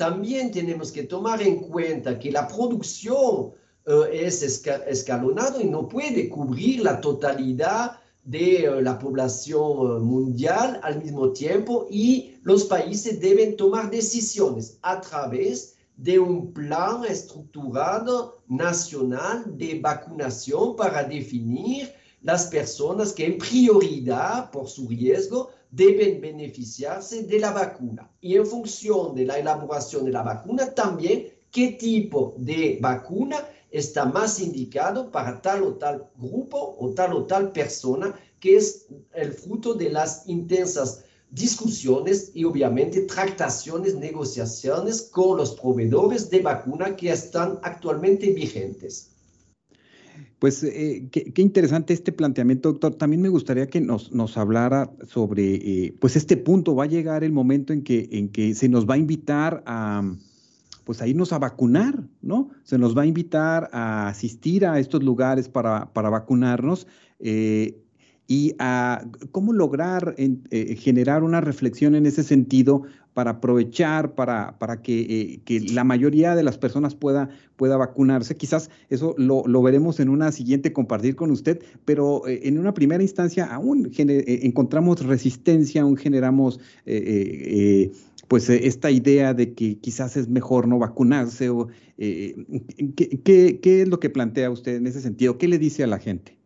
también 0.00 0.50
tenemos 0.50 0.90
que 0.90 1.02
tomar 1.02 1.42
en 1.42 1.56
cuenta 1.56 2.18
que 2.18 2.32
la 2.32 2.48
producción 2.48 3.52
uh, 3.86 4.02
es 4.10 4.42
escalonada 4.42 5.60
y 5.62 5.66
no 5.66 5.86
puede 5.86 6.30
cubrir 6.30 6.80
la 6.80 7.02
totalidad 7.02 7.98
de 8.24 8.70
uh, 8.70 8.80
la 8.80 8.98
población 8.98 9.60
uh, 9.78 10.00
mundial 10.00 10.80
al 10.82 11.02
mismo 11.02 11.32
tiempo 11.32 11.86
y 11.90 12.36
los 12.44 12.64
países 12.64 13.20
deben 13.20 13.58
tomar 13.58 13.90
decisiones 13.90 14.78
a 14.80 15.02
través 15.02 15.74
de 15.98 16.18
un 16.18 16.50
plan 16.54 17.04
estructurado 17.04 18.40
nacional 18.48 19.44
de 19.58 19.80
vacunación 19.80 20.76
para 20.76 21.04
definir 21.04 21.92
las 22.22 22.46
personas 22.46 23.12
que 23.12 23.26
en 23.26 23.36
prioridad 23.36 24.50
por 24.50 24.66
su 24.66 24.88
riesgo 24.88 25.50
deben 25.70 26.20
beneficiarse 26.20 27.22
de 27.24 27.38
la 27.38 27.52
vacuna. 27.52 28.10
Y 28.20 28.36
en 28.36 28.46
función 28.46 29.14
de 29.14 29.24
la 29.24 29.38
elaboración 29.38 30.04
de 30.04 30.12
la 30.12 30.22
vacuna, 30.22 30.74
también 30.74 31.28
qué 31.50 31.72
tipo 31.72 32.34
de 32.38 32.78
vacuna 32.80 33.36
está 33.70 34.04
más 34.04 34.40
indicado 34.40 35.10
para 35.10 35.40
tal 35.40 35.62
o 35.62 35.74
tal 35.74 36.10
grupo 36.16 36.76
o 36.78 36.90
tal 36.90 37.14
o 37.14 37.24
tal 37.24 37.52
persona, 37.52 38.14
que 38.40 38.56
es 38.56 38.86
el 39.12 39.32
fruto 39.32 39.74
de 39.74 39.90
las 39.90 40.28
intensas 40.28 41.04
discusiones 41.30 42.32
y 42.34 42.44
obviamente 42.44 43.02
tractaciones, 43.02 43.94
negociaciones 43.94 45.02
con 45.02 45.36
los 45.36 45.54
proveedores 45.54 46.28
de 46.28 46.40
vacuna 46.40 46.96
que 46.96 47.12
están 47.12 47.60
actualmente 47.62 48.32
vigentes. 48.32 49.10
Pues 50.38 50.62
eh, 50.62 51.08
qué, 51.10 51.42
interesante 51.42 51.92
este 51.92 52.12
planteamiento, 52.12 52.70
doctor. 52.70 52.94
También 52.94 53.20
me 53.20 53.28
gustaría 53.28 53.68
que 53.68 53.80
nos, 53.80 54.12
nos 54.12 54.36
hablara 54.36 54.90
sobre, 55.06 55.54
eh, 55.54 55.94
pues 56.00 56.16
este 56.16 56.36
punto, 56.36 56.74
va 56.74 56.84
a 56.84 56.86
llegar 56.86 57.24
el 57.24 57.32
momento 57.32 57.72
en 57.72 57.82
que, 57.82 58.08
en 58.12 58.28
que 58.28 58.54
se 58.54 58.68
nos 58.68 58.88
va 58.88 58.94
a 58.94 58.98
invitar 58.98 59.62
a, 59.66 60.02
pues 60.84 61.02
a 61.02 61.06
irnos 61.06 61.32
a 61.32 61.38
vacunar, 61.38 62.02
¿no? 62.22 62.50
Se 62.64 62.78
nos 62.78 62.96
va 62.96 63.02
a 63.02 63.06
invitar 63.06 63.68
a 63.72 64.08
asistir 64.08 64.64
a 64.64 64.78
estos 64.78 65.02
lugares 65.02 65.48
para, 65.48 65.92
para 65.92 66.10
vacunarnos. 66.10 66.86
Eh, 67.18 67.78
y 68.26 68.54
a 68.60 69.04
cómo 69.32 69.52
lograr 69.52 70.14
generar 70.76 71.24
una 71.24 71.40
reflexión 71.40 71.96
en 71.96 72.06
ese 72.06 72.22
sentido 72.22 72.84
para 73.14 73.32
aprovechar, 73.32 74.14
para, 74.14 74.58
para 74.58 74.82
que, 74.82 75.00
eh, 75.00 75.40
que, 75.44 75.60
la 75.60 75.84
mayoría 75.84 76.36
de 76.36 76.42
las 76.42 76.58
personas 76.58 76.94
pueda, 76.94 77.28
pueda 77.56 77.76
vacunarse. 77.76 78.36
Quizás 78.36 78.70
eso 78.88 79.14
lo, 79.18 79.42
lo 79.46 79.62
veremos 79.62 80.00
en 80.00 80.08
una 80.08 80.30
siguiente 80.32 80.72
compartir 80.72 81.16
con 81.16 81.30
usted, 81.30 81.60
pero 81.84 82.26
eh, 82.26 82.40
en 82.44 82.58
una 82.58 82.72
primera 82.72 83.02
instancia 83.02 83.46
aún 83.46 83.90
eh, 83.96 84.40
encontramos 84.42 85.04
resistencia, 85.04 85.82
aún 85.82 85.96
generamos 85.96 86.60
pues 88.28 88.48
esta 88.48 88.92
idea 88.92 89.34
de 89.34 89.54
que 89.54 89.78
quizás 89.78 90.16
es 90.16 90.28
mejor 90.28 90.68
no 90.68 90.78
vacunarse 90.78 91.50
o 91.50 91.66
¿qué, 91.98 93.60
es 93.62 93.88
lo 93.88 93.98
que 93.98 94.08
plantea 94.08 94.50
usted 94.50 94.76
en 94.76 94.86
ese 94.86 95.00
sentido? 95.00 95.36
¿Qué 95.36 95.48
le 95.48 95.58
dice 95.58 95.82
a 95.82 95.88
la 95.88 95.98
gente? 95.98 96.36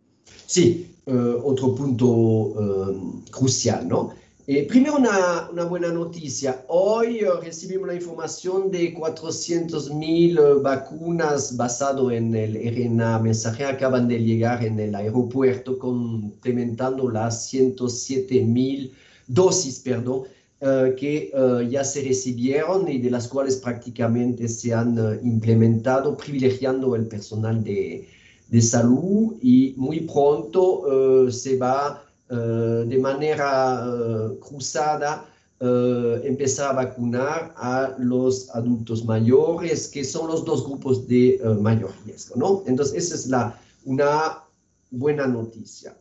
Sí, 0.46 0.87
otro 1.05 1.74
punto 1.74 3.22
crucial, 3.31 3.87
¿no? 3.87 4.14
Eh, 4.46 4.66
primero 4.68 4.96
una, 4.96 5.64
buena 5.64 5.90
noticia. 5.90 6.66
Hoy 6.68 7.24
uh, 7.24 7.40
recibimos 7.40 7.88
la 7.88 7.94
información 7.94 8.70
de 8.70 8.94
400.000 8.94 10.38
uh, 10.38 10.61
vacunas 10.61 11.57
basado 11.57 12.11
en 12.11 12.35
el 12.35 12.52
RNA 12.54 13.20
mensaje 13.20 13.64
acaban 13.64 14.07
de 14.07 14.22
llegar 14.22 14.62
en 14.62 14.78
el 14.78 14.94
aeropuerto 14.94 15.78
complementando 15.78 17.09
las 17.09 17.50
107.000 17.54 18.90
dosis, 19.28 19.80
perdón, 19.80 20.24
que 20.61 21.30
ya 21.68 21.85
se 21.85 22.02
recibieron 22.02 22.88
y 22.88 22.98
de 22.98 23.11
las 23.11 23.28
cuales 23.28 23.57
prácticamente 23.57 24.48
se 24.48 24.72
han 24.72 24.98
implementado 25.22 26.16
privilegiando 26.16 26.96
el 26.96 27.07
personal 27.07 27.62
de, 27.62 28.09
de 28.48 28.62
salud 28.62 29.37
y 29.42 29.74
muy 29.76 30.00
pronto 30.00 31.30
se 31.30 31.59
va 31.59 32.04
eh, 32.04 32.13
de 32.28 32.98
manera 32.98 33.84
eh, 33.87 34.38
cruzada 34.40 35.26
eh, 35.60 36.20
empezar 36.24 36.70
a 36.70 36.84
vacunar 36.84 37.54
a 37.56 37.94
los 37.98 38.50
adultos 38.50 39.04
mayores, 39.04 39.88
que 39.88 40.04
son 40.04 40.28
los 40.28 40.44
dos 40.44 40.64
grupos 40.64 41.06
de 41.06 41.40
mayor 41.60 41.92
riesgo, 42.04 42.37
¿no? 42.37 42.62
Entonces, 42.66 43.04
esa 43.04 43.14
es 43.14 43.26
la, 43.26 43.60
una 43.84 44.42
buena 44.90 45.26
noticia. 45.26 45.96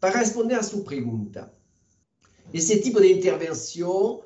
para 0.00 0.20
responder 0.20 0.58
a 0.58 0.62
su 0.62 0.84
pregunta, 0.84 1.50
ese 2.52 2.76
tipo 2.78 3.00
de 3.00 3.08
intervención 3.08 4.20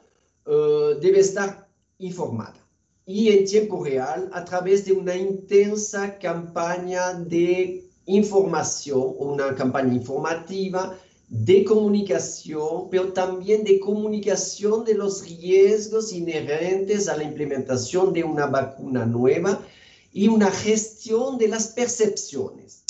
debe 0.47 1.21
estar 1.21 1.69
informada 1.99 2.61
y 3.07 3.29
en 3.29 3.45
tiempo 3.45 3.85
real 3.85 4.31
a 4.33 4.45
través 4.45 4.85
de 4.85 4.93
una 4.93 5.17
intensa 5.17 6.17
campaña 6.19 7.13
de 7.15 7.90
información, 8.07 9.15
una 9.19 9.55
campaña 9.55 9.95
informativa 9.95 10.99
de 11.29 11.65
comunicación, 11.65 12.91
pero 12.91 13.13
también 13.13 13.63
de 13.63 13.79
comunicación 13.79 14.85
de 14.85 14.95
los 14.95 15.25
riesgos 15.25 16.13
inherentes 16.13 17.09
a 17.09 17.17
la 17.17 17.23
implementación 17.23 18.13
de 18.13 18.25
una 18.25 18.47
vacuna 18.47 19.07
nueva 19.07 19.65
y 20.13 20.27
una 20.27 20.51
gestión 20.51 21.39
de 21.39 21.47
las 21.49 21.69
percepciones. 21.69 22.85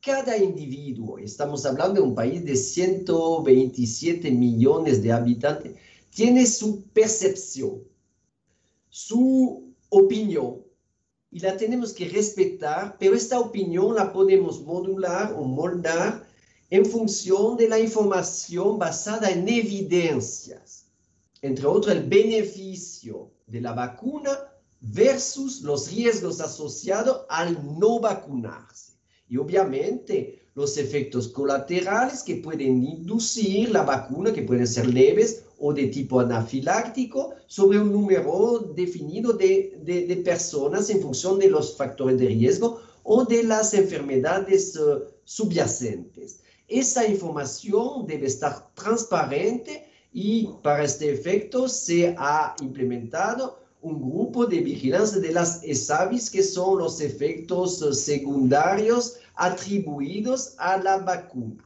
Cada 0.00 0.38
individuo, 0.38 1.18
estamos 1.18 1.66
hablando 1.66 2.00
de 2.00 2.08
un 2.08 2.14
país 2.14 2.42
de 2.44 2.56
127 2.56 4.30
millones 4.30 5.02
de 5.02 5.12
habitantes, 5.12 5.74
tiene 6.10 6.46
su 6.46 6.82
percepción, 6.94 7.82
su 8.88 9.74
opinión, 9.90 10.62
y 11.32 11.40
la 11.40 11.56
tenemos 11.56 11.94
que 11.94 12.08
respetar, 12.10 12.96
pero 12.98 13.14
esta 13.14 13.40
opinión 13.40 13.94
la 13.94 14.12
podemos 14.12 14.60
modular 14.60 15.32
o 15.32 15.44
moldar 15.44 16.28
en 16.68 16.84
función 16.84 17.56
de 17.56 17.68
la 17.68 17.78
información 17.78 18.78
basada 18.78 19.30
en 19.30 19.48
evidencias, 19.48 20.86
entre 21.40 21.66
otros 21.66 21.96
el 21.96 22.04
beneficio 22.04 23.30
de 23.46 23.62
la 23.62 23.72
vacuna 23.72 24.38
versus 24.80 25.62
los 25.62 25.90
riesgos 25.90 26.40
asociados 26.40 27.24
al 27.30 27.78
no 27.78 27.98
vacunarse. 27.98 28.92
Y 29.26 29.38
obviamente 29.38 30.41
los 30.54 30.76
efectos 30.76 31.28
colaterales 31.28 32.22
que 32.22 32.36
pueden 32.36 32.84
inducir 32.84 33.70
la 33.70 33.82
vacuna, 33.82 34.32
que 34.32 34.42
pueden 34.42 34.66
ser 34.66 34.92
leves 34.92 35.44
o 35.58 35.72
de 35.72 35.86
tipo 35.86 36.20
anafiláctico 36.20 37.34
sobre 37.46 37.78
un 37.78 37.92
número 37.92 38.72
definido 38.74 39.32
de, 39.32 39.78
de, 39.82 40.16
personas 40.16 40.90
en 40.90 41.00
función 41.00 41.38
de 41.38 41.48
los 41.48 41.76
factores 41.76 42.18
de 42.18 42.26
riesgo 42.26 42.80
o 43.04 43.24
de 43.24 43.44
las 43.44 43.72
enfermedades 43.72 44.76
uh, 44.76 45.04
subyacentes. 45.24 46.40
Esa 46.68 47.06
información 47.06 48.06
debe 48.06 48.26
estar 48.26 48.74
transparente 48.74 49.88
y 50.12 50.48
para 50.62 50.84
este 50.84 51.12
efecto 51.12 51.68
se 51.68 52.14
ha 52.18 52.54
implementado 52.60 53.61
un 53.82 54.00
grupo 54.00 54.46
de 54.46 54.60
vigilancia 54.60 55.18
de 55.18 55.32
las 55.32 55.62
ESAVIS, 55.62 56.30
que 56.30 56.42
son 56.42 56.78
los 56.78 57.00
efectos 57.00 57.82
uh, 57.82 57.92
secundarios 57.92 59.16
atribuidos 59.34 60.54
a 60.58 60.78
la 60.78 60.98
vacuna. 60.98 61.64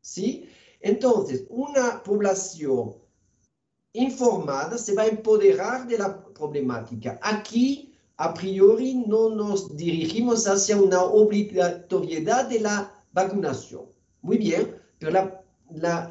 ¿Sí? 0.00 0.48
Entonces, 0.80 1.44
una 1.50 2.02
población 2.02 2.94
informada 3.92 4.78
se 4.78 4.94
va 4.94 5.02
a 5.02 5.08
empoderar 5.08 5.86
de 5.88 5.98
la 5.98 6.24
problemática. 6.32 7.18
Aquí, 7.22 7.92
a 8.16 8.32
priori, 8.32 8.94
no 8.94 9.30
nos 9.30 9.76
dirigimos 9.76 10.46
hacia 10.46 10.76
una 10.76 11.02
obligatoriedad 11.02 12.48
de 12.48 12.60
la 12.60 12.92
vacunación. 13.12 13.86
Muy 14.22 14.38
bien, 14.38 14.76
pero 14.98 15.12
la, 15.12 15.44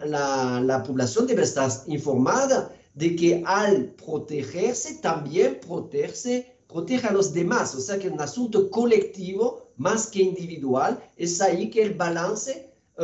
la, 0.05 0.61
la, 0.61 0.83
población 0.83 1.27
debe 1.27 1.43
estar 1.43 1.71
informada 1.87 2.71
de 2.97 3.15
que 3.15 3.43
al 3.45 3.91
protegerse, 3.91 4.95
también 4.95 5.59
protegerse, 5.59 6.57
protege 6.67 7.07
a 7.07 7.13
los 7.13 7.31
demás. 7.31 7.75
O 7.75 7.79
sea 7.79 7.99
que 7.99 8.07
es 8.07 8.13
un 8.13 8.21
asunto 8.21 8.71
colectivo 8.71 9.69
más 9.77 10.07
que 10.07 10.23
individual. 10.23 10.99
Es 11.15 11.39
ahí 11.39 11.69
que 11.69 11.83
el 11.83 11.93
balance 11.93 12.73
eh, 12.97 13.03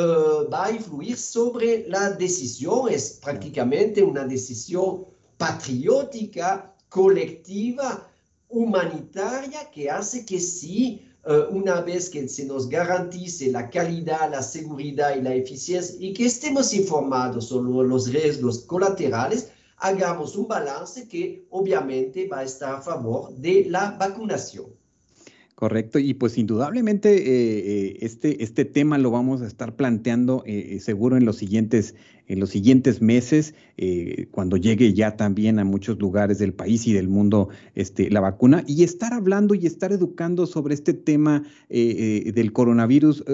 va 0.51 0.65
a 0.65 0.71
influir 0.71 1.15
sobre 1.15 1.87
la 1.87 2.09
decisión. 2.09 2.89
Es 2.89 3.19
prácticamente 3.23 4.01
una 4.01 4.25
decisión 4.25 5.05
patriótica, 5.37 6.73
colectiva, 6.89 8.09
humanitaria, 8.49 9.69
que 9.69 9.91
hace 9.91 10.25
que 10.25 10.39
sí, 10.39 11.07
eh, 11.25 11.43
una 11.51 11.81
vez 11.81 12.09
que 12.09 12.27
se 12.27 12.45
nos 12.45 12.67
garantice 12.67 13.51
la 13.51 13.69
calidad, 13.69 14.31
la 14.31 14.41
seguridad 14.41 15.15
y 15.15 15.21
la 15.21 15.35
eficiencia 15.35 15.95
y 15.99 16.13
que 16.13 16.25
estemos 16.25 16.73
informados 16.73 17.49
sobre 17.49 17.87
los 17.87 18.07
riesgos 18.07 18.59
colaterales, 18.65 19.49
hagamos 19.83 20.37
un 20.37 20.47
balance 20.47 21.09
que 21.09 21.45
obviamente 21.49 22.25
va 22.25 22.39
a 22.39 22.43
estar 22.43 22.75
a 22.75 22.81
favor 22.81 23.33
de 23.33 23.65
la 23.69 23.91
vacunación. 23.91 24.67
Correcto, 25.63 25.97
y 25.97 26.13
pues 26.13 26.37
indudablemente 26.37 27.15
eh, 27.15 27.59
eh, 27.85 27.97
este, 28.01 28.43
este 28.43 28.65
tema 28.65 28.97
lo 28.97 29.11
vamos 29.11 29.41
a 29.41 29.47
estar 29.47 29.77
planteando 29.77 30.43
eh, 30.45 30.77
seguro 30.81 31.15
en 31.15 31.23
los 31.23 31.37
siguientes, 31.37 31.95
en 32.27 32.41
los 32.41 32.49
siguientes 32.49 33.01
meses, 33.01 33.55
cuando 34.31 34.57
llegue 34.57 34.93
ya 34.93 35.15
también 35.15 35.59
a 35.59 35.63
muchos 35.63 35.99
lugares 35.99 36.37
del 36.37 36.53
país 36.53 36.85
y 36.85 36.93
del 36.93 37.07
mundo 37.07 37.49
este, 37.75 38.09
la 38.09 38.19
vacuna, 38.19 38.63
y 38.67 38.83
estar 38.83 39.13
hablando 39.13 39.55
y 39.55 39.65
estar 39.65 39.91
educando 39.93 40.45
sobre 40.45 40.73
este 40.73 40.93
tema 40.93 41.43
del 41.69 42.53
coronavirus. 42.53 43.25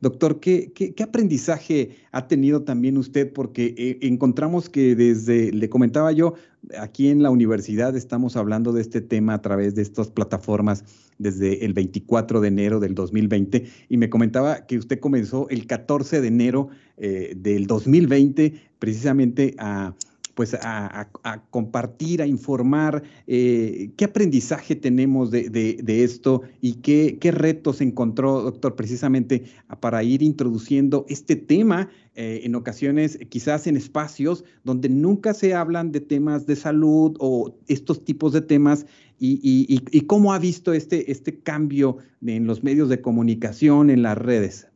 doctor, 0.00 0.38
¿qué, 0.38 0.70
¿qué, 0.74 0.92
qué, 0.94 1.02
aprendizaje 1.02 1.96
ha 2.12 2.28
tenido 2.28 2.62
también 2.62 2.98
usted? 2.98 3.32
Porque 3.32 3.98
encontramos 4.02 4.68
que 4.68 4.94
desde, 4.94 5.50
le 5.50 5.68
comentaba 5.68 6.12
yo, 6.12 6.34
aquí 6.78 7.08
en 7.08 7.22
la 7.22 7.30
universidad 7.30 7.96
estamos 7.96 8.36
hablando 8.36 8.72
de 8.72 8.82
este 8.82 9.00
tema 9.00 9.34
a 9.34 9.42
través 9.42 9.74
de 9.74 9.82
estas 9.82 10.10
plataformas 10.10 10.84
desde 11.20 11.64
el 11.66 11.74
24 11.74 12.40
de 12.40 12.48
enero 12.48 12.80
del 12.80 12.94
2020 12.94 13.66
y 13.88 13.96
me 13.98 14.08
comentaba 14.08 14.66
que 14.66 14.78
usted 14.78 14.98
comenzó 14.98 15.48
el 15.50 15.66
14 15.66 16.20
de 16.20 16.28
enero 16.28 16.68
eh, 16.96 17.34
del 17.36 17.66
2020 17.66 18.54
precisamente 18.78 19.54
a 19.58 19.94
pues 20.40 20.54
a, 20.54 21.10
compartir, 21.50 22.22
a 22.22 22.26
informar 22.26 23.02
eh, 23.26 23.90
qué 23.98 24.06
aprendizaje 24.06 24.74
tenemos 24.74 25.30
de, 25.30 26.02
esto 26.02 26.40
y 26.62 26.76
qué, 26.76 27.18
retos 27.30 27.82
encontró, 27.82 28.40
doctor, 28.40 28.74
precisamente 28.74 29.44
para 29.80 30.02
ir 30.02 30.22
introduciendo 30.22 31.04
este 31.10 31.36
tema 31.36 31.90
eh, 32.14 32.40
en 32.44 32.54
ocasiones, 32.54 33.18
quizás 33.28 33.66
en 33.66 33.76
espacios 33.76 34.44
donde 34.64 34.88
nunca 34.88 35.34
se 35.34 35.52
hablan 35.52 35.92
de 35.92 36.00
temas 36.00 36.46
de 36.46 36.56
salud 36.56 37.18
o 37.20 37.54
estos 37.68 38.02
tipos 38.02 38.32
de 38.32 38.40
temas 38.40 38.86
y, 39.18 40.04
cómo 40.06 40.32
ha 40.32 40.38
visto 40.38 40.72
este, 40.72 41.12
este 41.12 41.38
cambio 41.40 41.98
en 42.24 42.46
los 42.46 42.64
medios 42.64 42.88
de 42.88 43.02
comunicación, 43.02 43.90
en 43.90 44.00
las 44.00 44.16
redes. 44.16 44.68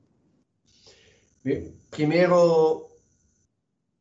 Primero, 1.89 2.89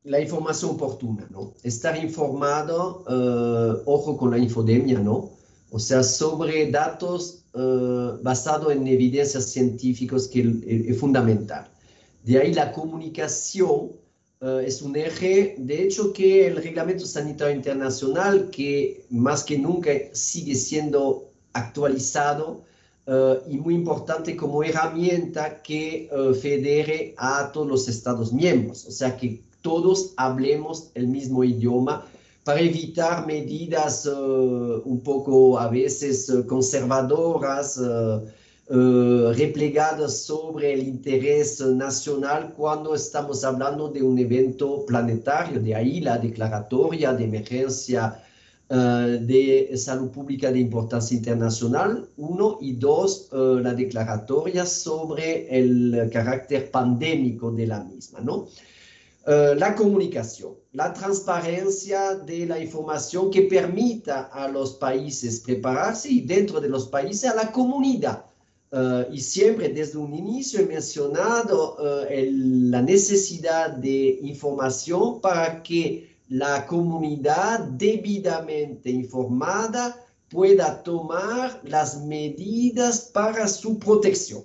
la 0.04 0.20
información 0.20 0.72
oportuna, 0.72 1.28
¿no? 1.30 1.54
Estar 1.64 1.98
informado, 1.98 3.04
uh, 3.08 3.90
ojo 3.90 4.18
con 4.18 4.32
la 4.32 4.38
infodemia, 4.38 5.00
¿no? 5.00 5.32
O 5.72 5.80
sea, 5.80 6.04
sobre 6.04 6.70
datos 6.70 7.46
uh, 7.54 8.22
basados 8.22 8.74
en 8.74 8.86
evidencias 8.88 9.50
científicas 9.52 10.28
que 10.28 10.42
es, 10.90 10.98
fundamental. 10.98 11.70
De 12.24 12.38
ahí 12.38 12.54
la 12.54 12.72
comunicación 12.72 13.94
uh, 14.42 14.60
es 14.60 14.82
un 14.82 14.96
eje, 14.96 15.56
de 15.58 15.84
hecho 15.84 16.12
que 16.12 16.48
el 16.48 16.58
Reglamento 16.58 17.06
Sanitario 17.06 17.56
Internacional, 17.56 18.50
que 18.50 19.06
más 19.10 19.44
que 19.44 19.58
nunca 19.58 19.92
sigue 20.12 20.56
siendo 20.56 21.32
actualizado, 21.54 22.64
y 23.50 23.58
muy 23.58 23.76
importante 23.76 24.34
como 24.38 24.64
herramienta 24.64 25.62
que 25.62 26.10
federe 26.42 27.14
a 27.18 27.52
todos 27.52 27.68
los 27.68 27.90
Estados 27.90 28.32
miembros. 28.32 28.86
O 28.86 28.92
sea 28.92 29.18
que 29.18 29.42
todos 29.64 30.14
hablemos 30.18 30.92
el 30.94 31.08
mismo 31.08 31.44
idioma 31.44 32.06
para 32.44 32.60
evitar 32.60 33.26
medidas 33.26 34.06
un 34.06 35.02
poco 35.04 35.58
a 35.58 35.70
veces 35.70 36.32
conservadoras, 36.46 37.82
replegadas 38.68 40.18
sobre 40.18 40.74
el 40.74 40.84
interés 40.84 41.62
nacional 41.62 42.54
cuando 42.56 42.94
estamos 42.94 43.44
hablando 43.46 43.88
de 43.88 44.04
un 44.04 44.20
evento 44.20 44.86
planetario. 44.86 45.60
De 45.62 45.74
ahí 45.74 46.02
la 46.02 46.18
declaratoria 46.18 47.14
de 47.14 47.24
emergencia 47.24 48.22
eh, 48.70 49.20
de 49.22 49.78
salud 49.78 50.10
pública 50.10 50.52
de 50.52 50.60
importancia 50.60 51.16
internacional, 51.16 52.08
uno, 52.18 52.58
y 52.60 52.74
dos, 52.74 53.30
eh, 53.32 53.60
la 53.62 53.74
declaratoria 53.74 54.66
sobre 54.66 55.48
el 55.56 56.10
carácter 56.12 56.72
pandémico 56.72 57.52
de 57.52 57.68
la 57.68 57.84
misma, 57.84 58.22
¿no? 58.22 58.48
Eh, 59.26 59.56
la 59.58 59.74
comunicación, 59.74 60.56
la 60.74 60.92
transparencia 60.94 62.16
de 62.16 62.46
la 62.46 62.60
información 62.60 63.32
que 63.32 63.44
permita 63.44 64.24
a 64.24 64.48
los 64.48 64.74
países 64.74 65.40
prepararse 65.40 66.10
y 66.10 66.22
dentro 66.22 66.60
de 66.60 66.70
los 66.70 66.88
países 66.88 67.30
a 67.30 67.36
la 67.36 67.52
comunidad. 67.52 68.26
y 69.12 69.22
siempre 69.22 69.70
desde 69.70 70.00
un 70.00 70.16
inicio 70.16 70.60
he 70.60 70.66
mencionado 70.66 71.78
la 72.10 72.82
necesidad 72.82 73.70
de 73.70 74.18
información 74.24 75.22
para 75.22 75.62
que 75.62 76.14
la 76.30 76.66
comunidad 76.66 77.60
debidamente 77.60 78.90
informada 78.90 80.04
pueda 80.34 80.82
tomar 80.82 81.62
las 81.64 82.04
medidas 82.04 83.12
para 83.14 83.48
su 83.48 83.78
protección. 83.78 84.44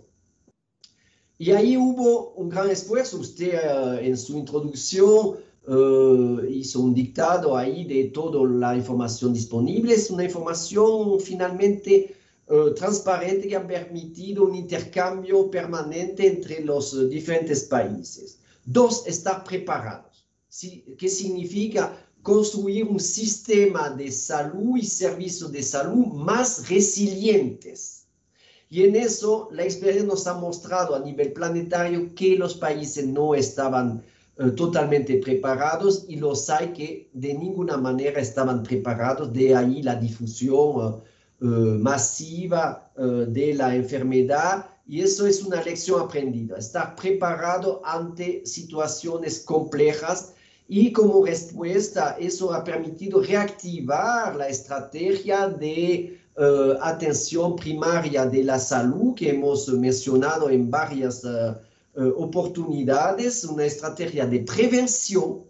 Y 1.38 1.52
ahí 1.52 1.76
hubo 1.76 2.32
un 2.32 2.48
gran 2.48 2.68
esfuerzo. 2.68 3.18
Usted 3.18 3.54
eh, 3.54 4.06
en 4.08 4.16
su 4.16 4.36
introducción 4.36 5.36
eh, 5.68 6.48
hizo 6.50 6.80
un 6.80 6.92
dictado 6.92 7.56
ahí 7.56 7.84
de 7.84 8.04
toda 8.06 8.44
la 8.48 8.76
información 8.76 9.32
disponible. 9.32 9.94
Es 9.94 10.10
una 10.10 10.24
información 10.24 11.20
finalmente 11.20 12.16
eh, 12.48 12.70
transparente 12.74 13.46
que 13.46 13.54
ha 13.54 13.64
permitido 13.64 14.44
un 14.44 14.56
intercambio 14.56 15.48
permanente 15.48 16.26
entre 16.26 16.64
los 16.64 17.08
diferentes 17.08 17.64
países. 17.64 18.40
Dos, 18.64 19.06
estar 19.06 19.44
preparados 19.44 20.08
que 20.98 21.08
significa 21.08 21.94
construir 22.22 22.84
un 22.84 22.98
sistema 22.98 23.90
de 23.90 24.10
salud 24.10 24.76
y 24.76 24.84
servicios 24.84 25.52
de 25.52 25.62
salud 25.62 26.06
más 26.06 26.68
resilientes. 26.68 27.97
Y 28.70 28.84
en 28.84 28.96
eso 28.96 29.48
la 29.52 29.64
experiencia 29.64 30.06
nos 30.06 30.26
ha 30.26 30.34
mostrado 30.34 30.94
a 30.94 31.00
nivel 31.00 31.32
planetario 31.32 32.14
que 32.14 32.36
los 32.36 32.54
países 32.54 33.06
no 33.06 33.34
estaban 33.34 34.02
eh, 34.38 34.50
totalmente 34.50 35.18
preparados 35.18 36.04
y 36.08 36.16
los 36.16 36.50
hay 36.50 36.68
que 36.68 37.08
de 37.12 37.34
ninguna 37.34 37.76
manera 37.76 38.20
estaban 38.20 38.62
preparados. 38.62 39.32
De 39.32 39.56
ahí 39.56 39.82
la 39.82 39.96
difusión 39.96 40.80
eh, 40.80 41.02
eh, 41.40 41.44
masiva 41.44 42.84
de 42.96 43.54
la 43.54 43.76
enfermedad 43.76 44.66
y 44.86 45.02
eso 45.02 45.26
es 45.26 45.42
una 45.44 45.62
lección 45.62 46.00
aprendida, 46.00 46.58
estar 46.58 46.96
preparado 46.96 47.80
ante 47.84 48.44
situaciones 48.44 49.40
complejas 49.40 50.32
y 50.66 50.92
como 50.92 51.24
respuesta, 51.24 52.16
eso 52.20 52.52
ha 52.52 52.62
permitido 52.62 53.22
reactivar 53.22 54.36
la 54.36 54.48
estrategia 54.48 55.48
de 55.48 56.20
eh, 56.40 56.78
atención 56.80 57.56
primaria 57.56 58.24
de 58.24 58.44
la 58.44 58.60
salud 58.60 59.12
que 59.16 59.30
hemos 59.30 59.66
mencionado 59.70 60.48
en 60.50 60.70
varias 60.70 61.24
eh, 61.24 61.28
eh, 61.96 62.12
oportunidades, 62.16 63.42
una 63.42 63.64
estrategia 63.64 64.24
de 64.24 64.38
prevención, 64.40 65.42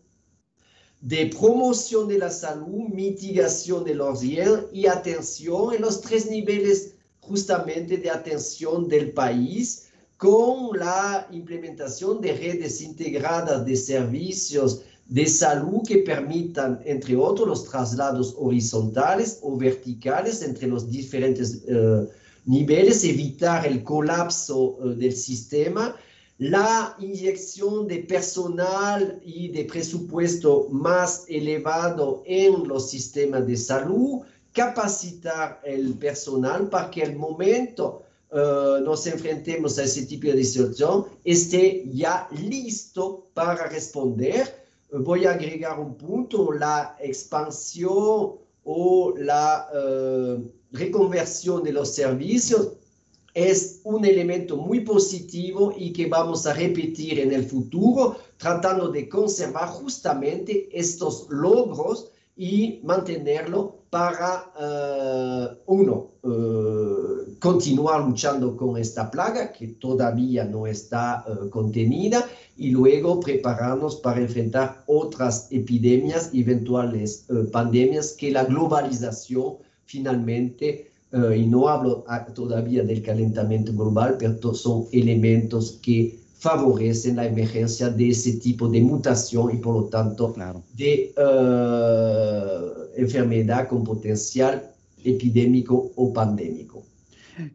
de 1.02 1.26
promoción 1.26 2.08
de 2.08 2.16
la 2.16 2.30
salud, 2.30 2.88
mitigación 2.88 3.84
de 3.84 3.96
los 3.96 4.22
riesgos 4.22 4.64
y 4.72 4.86
atención 4.86 5.74
en 5.74 5.82
los 5.82 6.00
tres 6.00 6.30
niveles 6.30 6.94
justamente 7.20 7.98
de 7.98 8.10
atención 8.10 8.88
del 8.88 9.12
país 9.12 9.88
con 10.16 10.78
la 10.78 11.28
implementación 11.30 12.22
de 12.22 12.32
redes 12.32 12.80
integradas 12.80 13.66
de 13.66 13.76
servicios 13.76 14.80
de 15.08 15.26
salud 15.26 15.80
que 15.86 15.98
permitan, 15.98 16.80
entre 16.84 17.16
otros, 17.16 17.48
los 17.48 17.64
traslados 17.64 18.34
horizontales 18.38 19.38
o 19.42 19.56
verticales 19.56 20.42
entre 20.42 20.68
los 20.68 20.90
diferentes 20.90 21.62
eh, 21.66 22.06
niveles, 22.44 23.04
evitar 23.04 23.66
el 23.66 23.82
colapso 23.82 24.78
eh, 24.84 24.94
del 24.96 25.16
sistema, 25.16 25.96
la 26.36 26.94
inyección 27.00 27.88
de 27.88 27.98
personal 28.00 29.18
y 29.24 29.48
de 29.48 29.64
presupuesto 29.64 30.68
más 30.70 31.24
elevado 31.26 32.22
en 32.26 32.68
los 32.68 32.90
sistemas 32.90 33.46
de 33.46 33.56
salud, 33.56 34.20
capacitar 34.52 35.60
el 35.64 35.94
personal 35.94 36.68
para 36.68 36.90
que 36.90 37.02
al 37.02 37.16
momento 37.16 38.02
uh, 38.30 38.80
nos 38.84 39.06
enfrentemos 39.06 39.78
a 39.78 39.84
ese 39.84 40.06
tipo 40.06 40.28
de 40.28 40.44
situación 40.44 41.06
esté 41.24 41.84
ya 41.92 42.28
listo 42.30 43.26
para 43.34 43.68
responder 43.68 44.67
voy 44.92 45.26
a 45.26 45.32
agregar 45.32 45.78
un 45.78 45.96
punto, 45.96 46.52
la 46.52 46.96
expansión 47.00 48.36
o 48.64 49.14
la 49.16 49.68
uh, 49.72 50.50
reconversión 50.72 51.62
de 51.62 51.72
los 51.72 51.94
servicios 51.94 52.72
es 53.34 53.80
un 53.84 54.04
elemento 54.04 54.56
muy 54.56 54.80
positivo 54.80 55.72
y 55.76 55.92
que 55.92 56.06
vamos 56.06 56.46
a 56.46 56.54
repetir 56.54 57.20
en 57.20 57.32
el 57.32 57.44
futuro, 57.44 58.16
tratando 58.36 58.88
de 58.88 59.08
conservar 59.08 59.68
justamente 59.68 60.68
estos 60.72 61.26
logros 61.30 62.10
y 62.36 62.80
mantenerlo 62.82 63.77
para, 63.90 64.52
uh, 64.60 65.72
uno, 65.72 66.08
uh, 66.22 67.38
continuar 67.38 68.06
luchando 68.06 68.56
con 68.56 68.76
esta 68.76 69.10
plaga 69.10 69.52
que 69.52 69.68
todavía 69.68 70.44
no 70.44 70.66
está 70.66 71.24
contenida 71.50 72.26
y 72.58 72.70
luego 72.70 73.20
prepararnos 73.20 73.96
para 73.96 74.20
enfrentar 74.20 74.82
otras 74.86 75.46
epidemias, 75.50 76.30
eventuales 76.34 77.24
eh, 77.30 77.44
pandemias 77.52 78.16
que 78.18 78.32
la 78.32 78.44
globalización 78.44 79.54
finalmente, 79.86 80.90
eh, 81.12 81.36
y 81.38 81.46
no 81.46 81.68
hablo 81.68 82.04
ah, 82.08 82.26
todavía 82.26 82.82
del 82.82 83.02
calentamiento 83.02 83.72
global, 83.72 84.16
pero 84.18 84.52
son 84.54 84.86
elementos 84.92 85.78
que 85.80 86.18
favorecen 86.38 87.16
la 87.16 87.26
emergencia 87.26 87.90
de 87.90 88.10
ese 88.10 88.34
tipo 88.34 88.68
de 88.68 88.80
mutación 88.80 89.54
y 89.54 89.56
por 89.58 89.74
lo 89.74 89.84
tanto 89.84 90.34
de 90.76 91.12
eh, 91.16 92.60
enfermedad 92.96 93.68
con 93.68 93.82
potencial 93.82 94.70
epidémico 95.04 95.90
o 95.96 96.12
pandémico. 96.12 96.84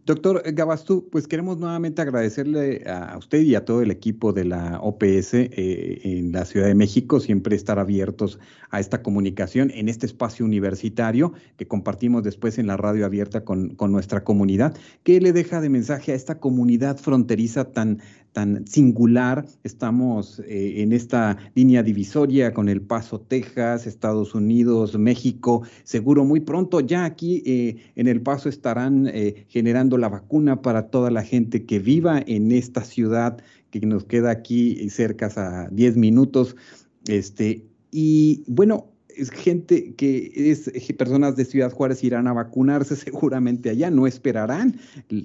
Doctor 0.05 0.41
Gabastú, 0.53 1.09
pues 1.11 1.27
queremos 1.27 1.57
nuevamente 1.57 2.01
agradecerle 2.01 2.83
a 2.87 3.17
usted 3.17 3.41
y 3.41 3.55
a 3.55 3.65
todo 3.65 3.81
el 3.81 3.91
equipo 3.91 4.31
de 4.31 4.45
la 4.45 4.79
OPS 4.81 5.33
eh, 5.33 5.99
en 6.03 6.31
la 6.31 6.45
Ciudad 6.45 6.67
de 6.67 6.75
México, 6.75 7.19
siempre 7.19 7.55
estar 7.55 7.79
abiertos 7.79 8.39
a 8.69 8.79
esta 8.79 9.01
comunicación 9.01 9.71
en 9.71 9.89
este 9.89 10.05
espacio 10.05 10.45
universitario 10.45 11.33
que 11.57 11.67
compartimos 11.67 12.23
después 12.23 12.57
en 12.59 12.67
la 12.67 12.77
radio 12.77 13.05
abierta 13.05 13.43
con, 13.43 13.75
con 13.75 13.91
nuestra 13.91 14.23
comunidad. 14.23 14.73
¿Qué 15.03 15.19
le 15.19 15.33
deja 15.33 15.59
de 15.59 15.69
mensaje 15.69 16.13
a 16.13 16.15
esta 16.15 16.39
comunidad 16.39 16.97
fronteriza 16.97 17.71
tan, 17.71 17.99
tan 18.33 18.67
singular. 18.67 19.45
Estamos 19.63 20.39
eh, 20.39 20.81
en 20.81 20.91
esta 20.91 21.37
línea 21.55 21.83
divisoria 21.83 22.53
con 22.53 22.67
El 22.67 22.81
Paso, 22.81 23.21
Texas, 23.21 23.87
Estados 23.87 24.35
Unidos, 24.35 24.97
México. 24.97 25.61
Seguro 25.83 26.25
muy 26.25 26.41
pronto 26.41 26.81
ya 26.81 27.05
aquí 27.05 27.41
eh, 27.45 27.77
en 27.95 28.07
El 28.07 28.21
Paso 28.21 28.49
estarán 28.49 29.07
eh, 29.07 29.45
generando 29.47 29.97
la 29.97 30.09
vacuna 30.09 30.61
para 30.61 30.89
toda 30.89 31.11
la 31.11 31.23
gente 31.23 31.65
que 31.65 31.79
viva 31.79 32.21
en 32.25 32.51
esta 32.51 32.83
ciudad 32.83 33.37
que 33.69 33.79
nos 33.81 34.03
queda 34.03 34.31
aquí 34.31 34.89
cerca 34.89 35.29
a 35.35 35.69
10 35.69 35.97
minutos. 35.97 36.55
Este, 37.07 37.65
y 37.91 38.43
bueno, 38.47 38.92
gente 39.31 39.95
que 39.95 40.31
es 40.35 40.69
personas 40.93 41.35
de 41.35 41.45
Ciudad 41.45 41.71
Juárez 41.71 42.03
irán 42.03 42.27
a 42.27 42.33
vacunarse 42.33 42.95
seguramente 42.95 43.69
allá, 43.69 43.89
no 43.89 44.07
esperarán 44.07 44.79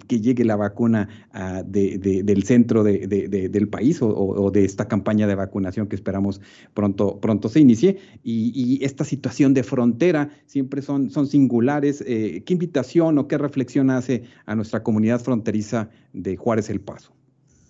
que 0.07 0.21
llegue 0.21 0.45
la 0.45 0.57
vacuna 0.57 1.09
ah, 1.33 1.63
del 1.65 2.43
centro 2.45 2.83
del 2.83 3.69
país 3.69 3.99
o, 4.01 4.51
de 4.51 4.65
esta 4.65 4.89
campaña 4.89 5.27
de 5.27 5.35
vacunación 5.35 5.87
que 5.87 5.97
esperamos 5.97 6.41
pronto, 6.75 7.21
pronto 7.21 7.49
se 7.49 7.61
inicie. 7.61 7.99
Y, 8.23 8.79
esta 8.83 9.05
situación 9.05 9.55
de 9.55 9.63
frontera 9.63 10.31
siempre 10.47 10.83
son, 10.83 11.11
son 11.11 11.27
singulares. 11.27 12.03
Eh, 12.07 12.43
¿Qué 12.47 12.53
invitación 12.53 13.19
o 13.19 13.27
qué 13.27 13.37
reflexión 13.39 13.91
hace 13.91 14.25
a 14.47 14.55
nuestra 14.55 14.83
comunidad 14.83 15.21
fronteriza 15.21 15.91
de 16.13 16.37
Juárez 16.37 16.71
El 16.71 16.81
Paso? 16.81 17.13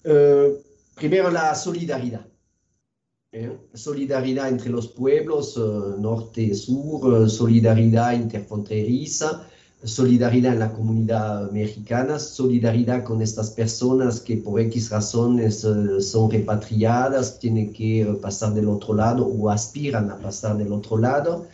Eh, 0.04 0.52
primero 0.96 1.30
la 1.30 1.54
solidaridad 1.54 2.26
¿eh? 3.32 3.58
solidaridad 3.74 4.48
entre 4.48 4.70
los 4.70 4.88
pueblos 4.88 5.56
eh, 5.56 5.60
norte 6.00 6.42
y 6.42 6.54
sur, 6.54 7.24
eh, 7.24 7.28
solidaridad 7.28 8.12
interfronteriza, 8.14 9.46
solidaridad 9.84 10.54
en 10.54 10.58
la 10.60 10.72
comunidad 10.72 11.50
mexicana, 11.50 12.18
solidaridad 12.18 13.04
con 13.04 13.20
estas 13.22 13.50
personas 13.50 14.20
que 14.20 14.38
por 14.38 14.60
X 14.60 14.90
razones 14.90 15.64
son 16.00 16.30
repatriadas, 16.30 17.38
tienen 17.38 17.72
que 17.72 18.04
pasar 18.20 18.54
del 18.54 18.68
otro 18.68 18.94
lado 18.94 19.26
o 19.26 19.50
aspiran 19.50 20.10
a 20.10 20.16
pasar 20.18 20.56
del 20.56 20.72
otro 20.72 20.98
lado. 20.98 21.46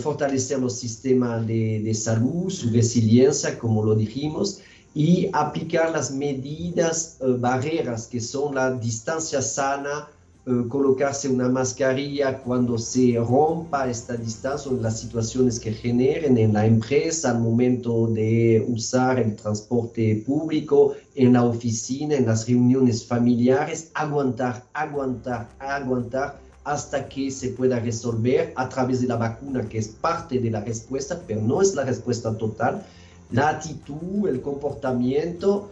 fortalecer 0.00 0.58
los 0.60 0.74
sistemas 0.78 1.46
de, 1.46 1.80
de, 1.82 1.94
salud, 1.94 2.50
su 2.50 2.70
resiliencia, 2.70 3.58
como 3.58 3.82
lo 3.82 3.94
dijimos, 3.96 4.60
y 4.94 5.28
aplicar 5.32 5.90
las 5.90 6.12
medidas, 6.12 7.18
barreras, 7.40 8.06
que 8.06 8.20
son 8.20 8.54
la 8.54 8.70
distancia 8.72 9.40
sana, 9.42 10.08
uh, 10.46 10.68
colocarse 10.68 11.28
una 11.28 11.48
mascarilla 11.48 12.38
cuando 12.38 12.78
se 12.78 13.14
rompa 13.16 13.88
esta 13.88 14.16
distancia 14.16 14.70
en 14.70 14.82
las 14.82 15.00
situaciones 15.00 15.58
que 15.60 15.72
generen 15.72 16.38
en 16.38 16.52
la 16.52 16.66
empresa 16.66 17.30
al 17.30 17.40
momento 17.40 18.06
de 18.08 18.64
usar 18.68 19.18
el 19.18 19.36
transporte 19.36 20.22
público, 20.26 20.94
en 21.14 21.32
la 21.32 21.44
oficina, 21.44 22.16
en 22.16 22.26
las 22.26 22.46
reuniones 22.46 23.06
familiares, 23.06 23.90
aguantar, 23.94 24.64
aguantar, 24.72 25.48
aguantar 25.58 26.38
hasta 26.64 27.08
que 27.08 27.30
se 27.30 27.50
pueda 27.50 27.78
resolver 27.78 28.52
a 28.56 28.68
través 28.68 29.02
de 29.02 29.06
la 29.06 29.16
vacuna, 29.16 29.68
que 29.68 29.78
es 29.78 29.88
parte 29.88 30.38
de 30.38 30.50
la 30.50 30.60
respuesta, 30.60 31.20
pero 31.26 31.42
no 31.42 31.60
es 31.60 31.74
la 31.74 31.84
respuesta 31.84 32.36
total. 32.36 32.82
La 33.30 33.50
actitud, 33.50 34.28
el 34.28 34.40
comportamiento 34.40 35.70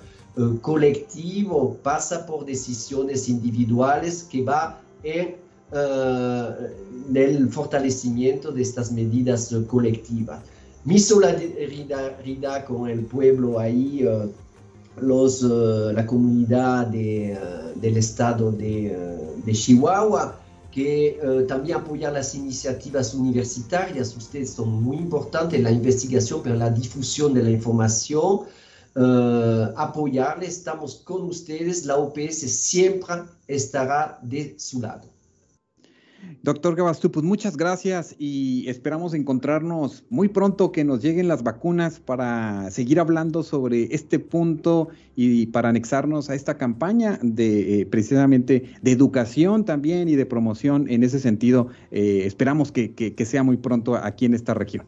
colectivo 0.60 1.76
pasa 1.82 2.24
por 2.24 2.46
decisiones 2.46 3.28
individuales 3.28 4.22
que 4.30 4.42
va 4.42 4.80
en 5.02 5.42
eh, 5.74 6.74
el 7.14 7.48
fortalecimiento 7.48 8.52
de 8.52 8.60
estas 8.60 8.92
medidas 8.92 9.50
eh, 9.52 9.64
colectivas. 9.66 10.40
Mi 10.84 10.98
solidaridad 10.98 12.66
con 12.66 12.90
el 12.90 13.00
pueblo 13.06 13.58
ahí, 13.58 14.02
eh, 14.02 14.28
los, 15.00 15.40
la 15.40 16.04
comunidad 16.04 16.88
de, 16.88 17.38
del 17.76 17.96
estado 17.96 18.52
de, 18.52 19.32
Chihuahua, 19.50 20.38
que 20.70 21.18
también 21.48 21.78
apoya 21.78 22.10
las 22.10 22.34
iniciativas 22.34 23.14
universitarias. 23.14 24.14
Ustedes 24.14 24.50
son 24.50 24.82
muy 24.82 24.98
importantes 24.98 25.58
en 25.58 25.64
la 25.64 25.70
investigación, 25.70 26.40
pero 26.42 26.56
la 26.56 26.68
difusión 26.68 27.32
de 27.32 27.42
la 27.42 27.50
información. 27.50 28.40
Uh, 28.94 29.72
apoyarle, 29.76 30.46
estamos 30.46 30.96
con 31.04 31.22
ustedes. 31.22 31.86
La 31.86 31.96
OPS 31.96 32.40
siempre 32.50 33.14
estará 33.48 34.18
de 34.22 34.54
su 34.58 34.80
lado. 34.80 35.12
Doctor 36.42 36.76
Gabastú, 36.76 37.10
pues 37.10 37.24
muchas 37.24 37.56
gracias 37.56 38.14
y 38.18 38.68
esperamos 38.68 39.14
encontrarnos 39.14 40.04
muy 40.08 40.28
pronto 40.28 40.72
que 40.72 40.84
nos 40.84 41.02
lleguen 41.02 41.28
las 41.28 41.42
vacunas 41.42 42.00
para 42.00 42.70
seguir 42.70 43.00
hablando 43.00 43.42
sobre 43.42 43.94
este 43.94 44.18
punto 44.18 44.88
y 45.16 45.46
para 45.46 45.68
anexarnos 45.68 46.30
a 46.30 46.34
esta 46.34 46.58
campaña 46.58 47.18
de 47.22 47.80
eh, 47.80 47.86
precisamente 47.86 48.74
de 48.82 48.90
educación 48.92 49.64
también 49.64 50.08
y 50.08 50.16
de 50.16 50.26
promoción 50.26 50.88
en 50.88 51.02
ese 51.02 51.18
sentido. 51.18 51.68
Eh, 51.90 52.22
esperamos 52.24 52.72
que, 52.72 53.14
sea 53.24 53.42
muy 53.42 53.56
pronto 53.56 53.96
aquí 53.96 54.24
en 54.24 54.34
esta 54.34 54.54
región. 54.54 54.86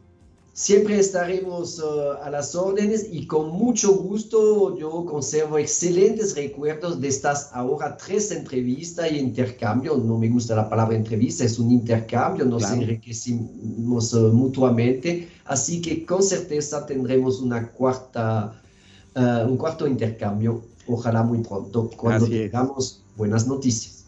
Siempre 0.57 0.97
estaremos 0.97 1.79
uh, 1.79 2.23
a 2.23 2.29
las 2.29 2.55
órdenes 2.55 3.07
y 3.11 3.27
con 3.27 3.49
mucho 3.49 3.93
gusto 3.93 4.77
yo 4.77 5.03
conservo 5.03 5.57
excelentes 5.57 6.33
recuerdos 6.33 7.01
de 7.01 7.09
estas 7.09 7.49
ahora 7.51 7.97
tres 7.97 8.31
entrevistas 8.31 9.11
y 9.11 9.17
intercambio. 9.17 9.97
No 9.97 10.17
me 10.17 10.29
gusta 10.29 10.55
la 10.55 10.69
palabra 10.69 10.95
entrevista, 10.95 11.43
es 11.43 11.59
un 11.59 11.71
intercambio, 11.71 12.45
nos 12.45 12.63
claro. 12.63 12.83
enriquecimos 12.83 14.13
uh, 14.13 14.31
mutuamente. 14.31 15.27
Así 15.43 15.81
que 15.81 16.05
con 16.05 16.23
certeza 16.23 16.85
tendremos 16.85 17.41
una 17.41 17.69
cuarta, 17.73 18.61
uh, 19.13 19.51
un 19.51 19.57
cuarto 19.57 19.85
intercambio, 19.85 20.61
ojalá 20.87 21.21
muy 21.21 21.39
pronto, 21.39 21.89
cuando 21.97 22.27
tengamos 22.27 23.03
buenas 23.17 23.45
noticias. 23.45 24.04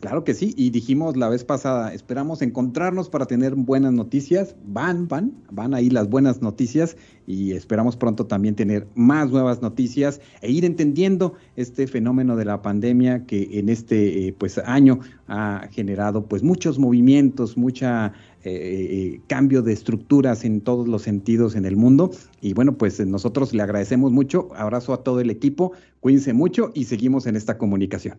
Claro 0.00 0.24
que 0.24 0.34
sí, 0.34 0.52
y 0.58 0.68
dijimos 0.68 1.16
la 1.16 1.30
vez 1.30 1.42
pasada, 1.42 1.94
esperamos 1.94 2.42
encontrarnos 2.42 3.08
para 3.08 3.24
tener 3.24 3.54
buenas 3.54 3.94
noticias. 3.94 4.54
Van, 4.66 5.08
van, 5.08 5.32
van 5.50 5.72
ahí 5.72 5.88
las 5.88 6.10
buenas 6.10 6.42
noticias 6.42 6.98
y 7.26 7.52
esperamos 7.52 7.96
pronto 7.96 8.26
también 8.26 8.54
tener 8.54 8.86
más 8.94 9.30
nuevas 9.30 9.62
noticias 9.62 10.20
e 10.42 10.50
ir 10.50 10.66
entendiendo 10.66 11.32
este 11.56 11.86
fenómeno 11.86 12.36
de 12.36 12.44
la 12.44 12.60
pandemia 12.60 13.24
que 13.24 13.58
en 13.58 13.70
este 13.70 14.28
eh, 14.28 14.34
pues 14.36 14.58
año 14.58 15.00
ha 15.28 15.66
generado 15.72 16.26
pues 16.26 16.42
muchos 16.42 16.78
movimientos, 16.78 17.56
mucha 17.56 18.12
eh, 18.44 18.52
eh, 18.52 19.20
cambio 19.28 19.62
de 19.62 19.72
estructuras 19.72 20.44
en 20.44 20.60
todos 20.60 20.86
los 20.88 21.02
sentidos 21.02 21.56
en 21.56 21.64
el 21.64 21.76
mundo. 21.76 22.10
Y 22.42 22.52
bueno, 22.52 22.76
pues 22.76 23.04
nosotros 23.04 23.54
le 23.54 23.62
agradecemos 23.62 24.12
mucho. 24.12 24.50
Abrazo 24.56 24.92
a 24.92 25.02
todo 25.02 25.20
el 25.20 25.30
equipo. 25.30 25.72
Cuídense 26.00 26.34
mucho 26.34 26.70
y 26.74 26.84
seguimos 26.84 27.26
en 27.26 27.34
esta 27.34 27.56
comunicación. 27.56 28.18